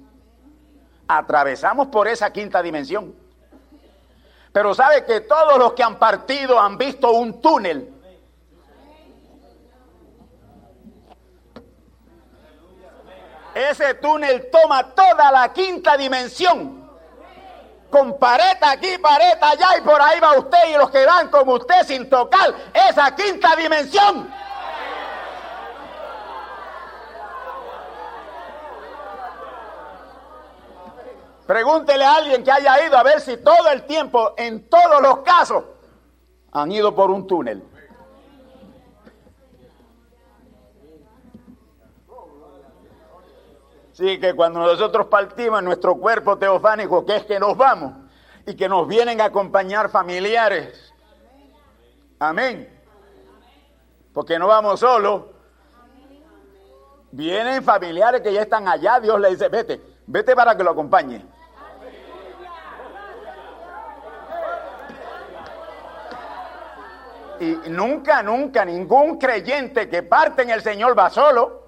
Atravesamos 1.09 1.89
por 1.89 2.07
esa 2.07 2.32
quinta 2.32 2.62
dimensión. 2.62 3.12
Pero 4.53 4.72
sabe 4.72 5.05
que 5.05 5.22
todos 5.22 5.59
los 5.59 5.72
que 5.72 5.82
han 5.82 5.99
partido 5.99 6.61
han 6.61 6.78
visto 6.78 7.11
un 7.11 7.41
túnel 7.41 7.93
Ese 13.55 13.95
túnel 13.95 14.51
toma 14.51 14.95
toda 14.95 15.31
la 15.31 15.53
quinta 15.53 15.97
dimensión. 15.97 16.85
Con 17.89 18.19
pared 18.19 18.57
aquí, 18.63 18.99
pared 18.99 19.39
allá 19.41 19.79
y 19.79 19.81
por 19.83 20.03
ahí 20.03 20.19
va 20.19 20.37
usted 20.37 20.59
y 20.71 20.73
los 20.77 20.91
que 20.91 21.07
van 21.07 21.29
con 21.29 21.49
usted 21.49 21.87
sin 21.87 22.11
tocar 22.11 22.53
esa 22.73 23.15
quinta 23.15 23.55
dimensión. 23.55 24.35
Pregúntele 31.47 32.05
a 32.05 32.15
alguien 32.17 32.43
que 32.43 32.51
haya 32.51 32.87
ido 32.87 32.97
a 32.97 33.03
ver 33.03 33.21
si 33.21 33.37
todo 33.37 33.71
el 33.71 33.85
tiempo, 33.85 34.35
en 34.37 34.69
todos 34.69 35.01
los 35.01 35.19
casos, 35.19 35.65
han 36.53 36.73
ido 36.73 36.95
por 36.95 37.11
un 37.11 37.27
túnel. 37.27 37.63
Sí, 43.95 44.19
que 44.19 44.35
cuando 44.35 44.59
nosotros 44.59 45.07
partimos 45.07 45.63
nuestro 45.63 45.95
cuerpo 45.95 46.37
teofánico, 46.37 47.07
que 47.07 47.15
es 47.15 47.25
que 47.27 47.39
nos 47.39 47.57
vamos 47.57 47.95
y 48.45 48.57
que 48.57 48.69
nos 48.69 48.89
vienen 48.89 49.21
a 49.21 49.27
acompañar 49.27 49.89
familiares. 49.89 50.93
Amén. 52.19 52.69
Porque 54.13 54.37
no 54.37 54.49
vamos 54.49 54.81
solos. 54.81 55.23
Vienen 57.13 57.63
familiares 57.63 58.21
que 58.21 58.33
ya 58.33 58.43
están 58.43 58.67
allá, 58.67 58.99
Dios 58.99 59.21
le 59.21 59.31
dice, 59.31 59.49
vete, 59.49 59.81
vete 60.09 60.35
para 60.35 60.57
que 60.57 60.65
lo 60.65 60.73
acompañe. 60.73 61.25
Y 67.39 67.71
nunca, 67.71 68.25
nunca 68.25 68.65
ningún 68.65 69.19
creyente 69.19 69.89
que 69.89 70.03
parte 70.03 70.43
en 70.43 70.51
el 70.51 70.63
Señor 70.63 70.99
va 70.99 71.11
solo. 71.11 71.64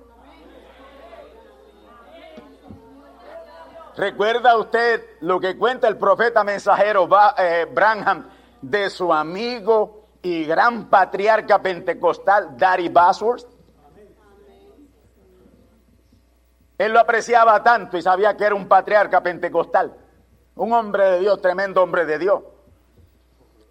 ¿Recuerda 3.96 4.58
usted 4.58 5.02
lo 5.20 5.40
que 5.40 5.56
cuenta 5.56 5.88
el 5.88 5.96
profeta 5.96 6.44
mensajero 6.44 7.08
eh, 7.38 7.66
Branham 7.72 8.28
de 8.60 8.90
su 8.90 9.10
amigo 9.12 10.08
y 10.20 10.44
gran 10.44 10.90
patriarca 10.90 11.62
pentecostal 11.62 12.58
Daddy 12.58 12.90
Basworth? 12.90 13.46
Él 16.76 16.92
lo 16.92 17.00
apreciaba 17.00 17.62
tanto 17.62 17.96
y 17.96 18.02
sabía 18.02 18.36
que 18.36 18.44
era 18.44 18.54
un 18.54 18.68
patriarca 18.68 19.22
pentecostal, 19.22 19.96
un 20.56 20.74
hombre 20.74 21.12
de 21.12 21.20
Dios, 21.20 21.40
tremendo 21.40 21.82
hombre 21.82 22.04
de 22.04 22.18
Dios. 22.18 22.42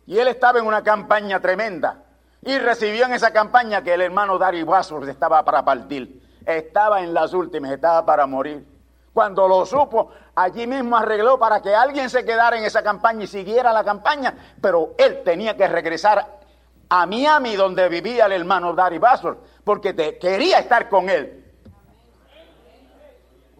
Y 0.08 0.18
él 0.18 0.28
estaba 0.28 0.58
en 0.58 0.66
una 0.66 0.82
campaña 0.82 1.40
tremenda 1.40 2.04
y 2.42 2.58
recibió 2.58 3.06
en 3.06 3.14
esa 3.14 3.32
campaña 3.32 3.84
que 3.84 3.94
el 3.94 4.02
hermano 4.02 4.40
Daddy 4.40 4.64
Basworth 4.64 5.08
estaba 5.08 5.46
para 5.46 5.64
partir, 5.64 6.20
estaba 6.48 7.04
en 7.04 7.14
las 7.14 7.32
últimas, 7.34 7.72
estaba 7.72 8.04
para 8.04 8.26
morir. 8.26 8.75
Cuando 9.16 9.48
lo 9.48 9.66
supo, 9.66 10.12
allí 10.36 10.68
mismo 10.68 10.98
arregló 10.98 11.40
para 11.40 11.62
que 11.62 11.74
alguien 11.74 12.10
se 12.10 12.26
quedara 12.26 12.58
en 12.58 12.66
esa 12.66 12.84
campaña 12.84 13.24
y 13.24 13.28
siguiera 13.28 13.72
la 13.72 13.82
campaña, 13.82 14.36
pero 14.60 14.94
él 14.98 15.22
tenía 15.24 15.56
que 15.56 15.66
regresar 15.70 16.42
a 16.90 17.06
Miami, 17.06 17.56
donde 17.56 17.88
vivía 17.88 18.26
el 18.26 18.34
hermano 18.34 18.74
Dari 18.74 18.98
Basor, 18.98 19.42
porque 19.64 19.96
quería 20.20 20.60
estar 20.60 20.90
con 20.90 21.10
él 21.10 21.46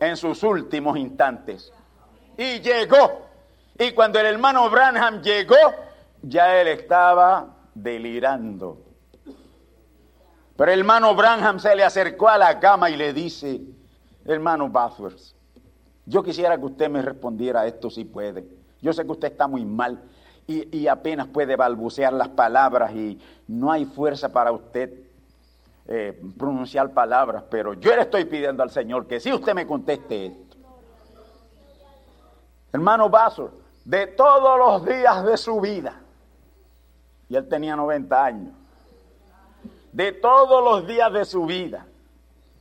en 0.02 0.18
sus 0.18 0.44
últimos 0.44 0.98
instantes. 0.98 1.72
Y 2.36 2.60
llegó. 2.60 3.22
Y 3.80 3.94
cuando 3.94 4.20
el 4.20 4.26
hermano 4.26 4.70
Branham 4.70 5.22
llegó, 5.22 5.56
ya 6.22 6.60
él 6.60 6.68
estaba 6.68 7.48
delirando. 7.74 8.80
Pero 10.58 10.70
el 10.70 10.80
hermano 10.80 11.16
Branham 11.16 11.62
se 11.62 11.74
le 11.78 11.86
acercó 11.86 12.28
a 12.28 12.38
la 12.38 12.60
cama 12.60 12.90
y 12.90 12.98
le 12.98 13.14
dice, 13.14 13.62
hermano 14.26 14.68
Bathurst, 14.68 15.36
yo 16.06 16.24
quisiera 16.24 16.58
que 16.58 16.66
usted 16.66 16.90
me 16.90 17.02
respondiera 17.02 17.66
esto 17.66 17.90
si 17.90 18.06
puede. 18.06 18.46
Yo 18.82 18.94
sé 18.94 19.04
que 19.04 19.12
usted 19.12 19.32
está 19.32 19.48
muy 19.48 19.66
mal 19.66 20.04
y, 20.48 20.88
apenas 20.88 21.28
puede 21.28 21.56
balbucear 21.56 22.14
las 22.14 22.30
palabras 22.30 22.94
y 22.94 23.20
no 23.48 23.72
hay 23.72 23.86
fuerza 23.86 24.32
para 24.32 24.52
usted 24.52 24.94
eh, 25.88 26.22
pronunciar 26.38 26.92
palabras, 26.92 27.44
pero 27.50 27.74
yo 27.74 27.96
le 27.96 28.04
estoy 28.04 28.26
pidiendo 28.26 28.62
al 28.62 28.70
Señor 28.70 29.08
que 29.08 29.20
si 29.20 29.34
usted 29.34 29.56
me 29.56 29.66
conteste 29.66 30.28
esto. 30.28 30.58
Hermano 32.72 33.10
Vaso, 33.10 33.52
de 33.84 34.08
todos 34.08 34.60
los 34.60 34.86
días 34.86 35.26
de 35.26 35.38
su 35.38 35.60
vida, 35.60 36.00
y 37.28 37.36
él 37.36 37.48
tenía 37.48 37.76
90 37.76 38.26
años, 38.26 38.54
de 39.92 40.12
todos 40.12 40.64
los 40.64 40.86
días 40.86 41.12
de 41.12 41.26
su 41.26 41.46
vida, 41.46 41.88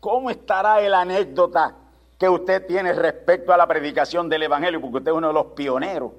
¿cómo 0.01 0.31
estará 0.31 0.81
el 0.81 0.95
anécdota 0.95 1.75
que 2.19 2.29
usted 2.29 2.67
tiene 2.67 2.93
respecto 2.93 3.53
a 3.53 3.57
la 3.57 3.67
predicación 3.67 4.29
del 4.29 4.45
Evangelio, 4.45 4.81
porque 4.81 4.99
usted 4.99 5.11
es 5.11 5.17
uno 5.17 5.29
de 5.29 5.35
los 5.35 5.47
pioneros 5.47 6.13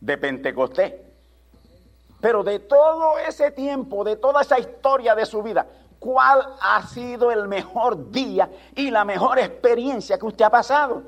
de 0.00 0.18
Pentecostés. 0.18 0.94
Pero 2.20 2.42
de 2.42 2.58
todo 2.60 3.18
ese 3.18 3.50
tiempo, 3.52 4.04
de 4.04 4.16
toda 4.16 4.42
esa 4.42 4.58
historia 4.58 5.14
de 5.14 5.24
su 5.24 5.42
vida, 5.42 5.66
¿cuál 5.98 6.42
ha 6.60 6.82
sido 6.86 7.30
el 7.30 7.48
mejor 7.48 8.10
día 8.10 8.50
y 8.74 8.90
la 8.90 9.04
mejor 9.04 9.38
experiencia 9.38 10.18
que 10.18 10.26
usted 10.26 10.44
ha 10.44 10.50
pasado? 10.50 11.02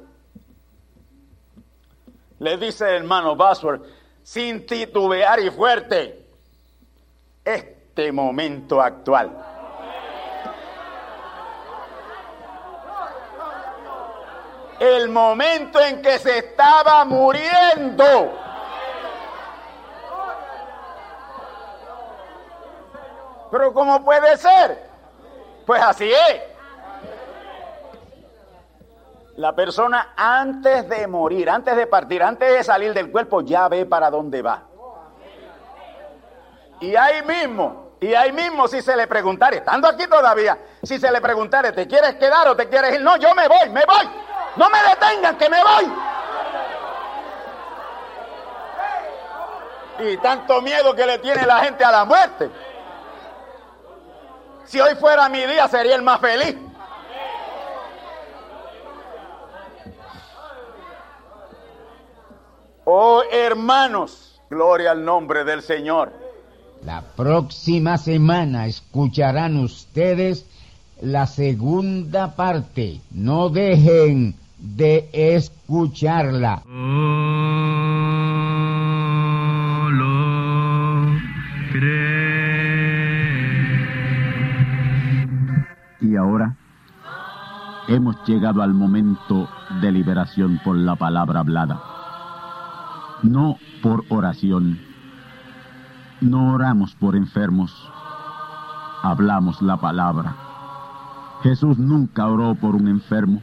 Le 2.38 2.56
dice 2.56 2.88
el 2.88 3.02
hermano 3.02 3.36
Bosworth, 3.36 3.84
sin 4.22 4.64
titubear 4.64 5.40
y 5.40 5.50
fuerte, 5.50 6.26
este 7.44 8.12
momento 8.12 8.80
actual. 8.80 9.59
El 14.80 15.10
momento 15.10 15.78
en 15.78 16.00
que 16.00 16.18
se 16.18 16.38
estaba 16.38 17.04
muriendo. 17.04 18.32
Pero 23.50 23.74
¿cómo 23.74 24.02
puede 24.02 24.36
ser? 24.38 24.88
Pues 25.66 25.82
así 25.82 26.10
es. 26.10 26.42
La 29.36 29.54
persona 29.54 30.14
antes 30.16 30.88
de 30.88 31.06
morir, 31.06 31.50
antes 31.50 31.76
de 31.76 31.86
partir, 31.86 32.22
antes 32.22 32.50
de 32.50 32.64
salir 32.64 32.94
del 32.94 33.10
cuerpo, 33.10 33.42
ya 33.42 33.68
ve 33.68 33.84
para 33.84 34.10
dónde 34.10 34.40
va. 34.40 34.62
Y 36.80 36.96
ahí 36.96 37.22
mismo, 37.22 37.92
y 38.00 38.14
ahí 38.14 38.32
mismo 38.32 38.66
si 38.66 38.80
se 38.80 38.96
le 38.96 39.06
preguntare, 39.06 39.58
estando 39.58 39.88
aquí 39.88 40.06
todavía, 40.06 40.58
si 40.82 40.98
se 40.98 41.10
le 41.12 41.20
preguntare, 41.20 41.72
¿te 41.72 41.86
quieres 41.86 42.14
quedar 42.14 42.48
o 42.48 42.56
te 42.56 42.68
quieres 42.68 42.94
ir? 42.94 43.02
No, 43.02 43.18
yo 43.18 43.34
me 43.34 43.46
voy, 43.46 43.68
me 43.68 43.84
voy. 43.84 44.29
No 44.56 44.68
me 44.68 44.78
detengan, 44.82 45.36
que 45.38 45.48
me 45.48 45.58
voy. 45.62 45.92
Y 50.12 50.16
tanto 50.18 50.62
miedo 50.62 50.94
que 50.94 51.06
le 51.06 51.18
tiene 51.18 51.46
la 51.46 51.60
gente 51.60 51.84
a 51.84 51.90
la 51.90 52.04
muerte. 52.04 52.50
Si 54.64 54.80
hoy 54.80 54.94
fuera 54.96 55.28
mi 55.28 55.44
día, 55.46 55.68
sería 55.68 55.96
el 55.96 56.02
más 56.02 56.20
feliz. 56.20 56.56
Oh 62.84 63.22
hermanos, 63.30 64.40
gloria 64.48 64.92
al 64.92 65.04
nombre 65.04 65.44
del 65.44 65.62
Señor. 65.62 66.12
La 66.84 67.02
próxima 67.02 67.98
semana 67.98 68.66
escucharán 68.66 69.56
ustedes 69.58 70.46
la 71.00 71.26
segunda 71.26 72.34
parte. 72.34 73.00
No 73.10 73.48
dejen 73.48 74.39
de 74.60 75.08
escucharla. 75.12 76.62
Y 86.00 86.16
ahora 86.16 86.56
hemos 87.88 88.16
llegado 88.26 88.62
al 88.62 88.74
momento 88.74 89.48
de 89.80 89.92
liberación 89.92 90.60
por 90.64 90.76
la 90.76 90.96
palabra 90.96 91.40
hablada. 91.40 91.80
No 93.22 93.56
por 93.82 94.04
oración. 94.08 94.78
No 96.20 96.54
oramos 96.54 96.94
por 96.94 97.16
enfermos. 97.16 97.90
Hablamos 99.02 99.60
la 99.62 99.76
palabra. 99.78 100.34
Jesús 101.42 101.78
nunca 101.78 102.26
oró 102.26 102.54
por 102.54 102.74
un 102.74 102.88
enfermo. 102.88 103.42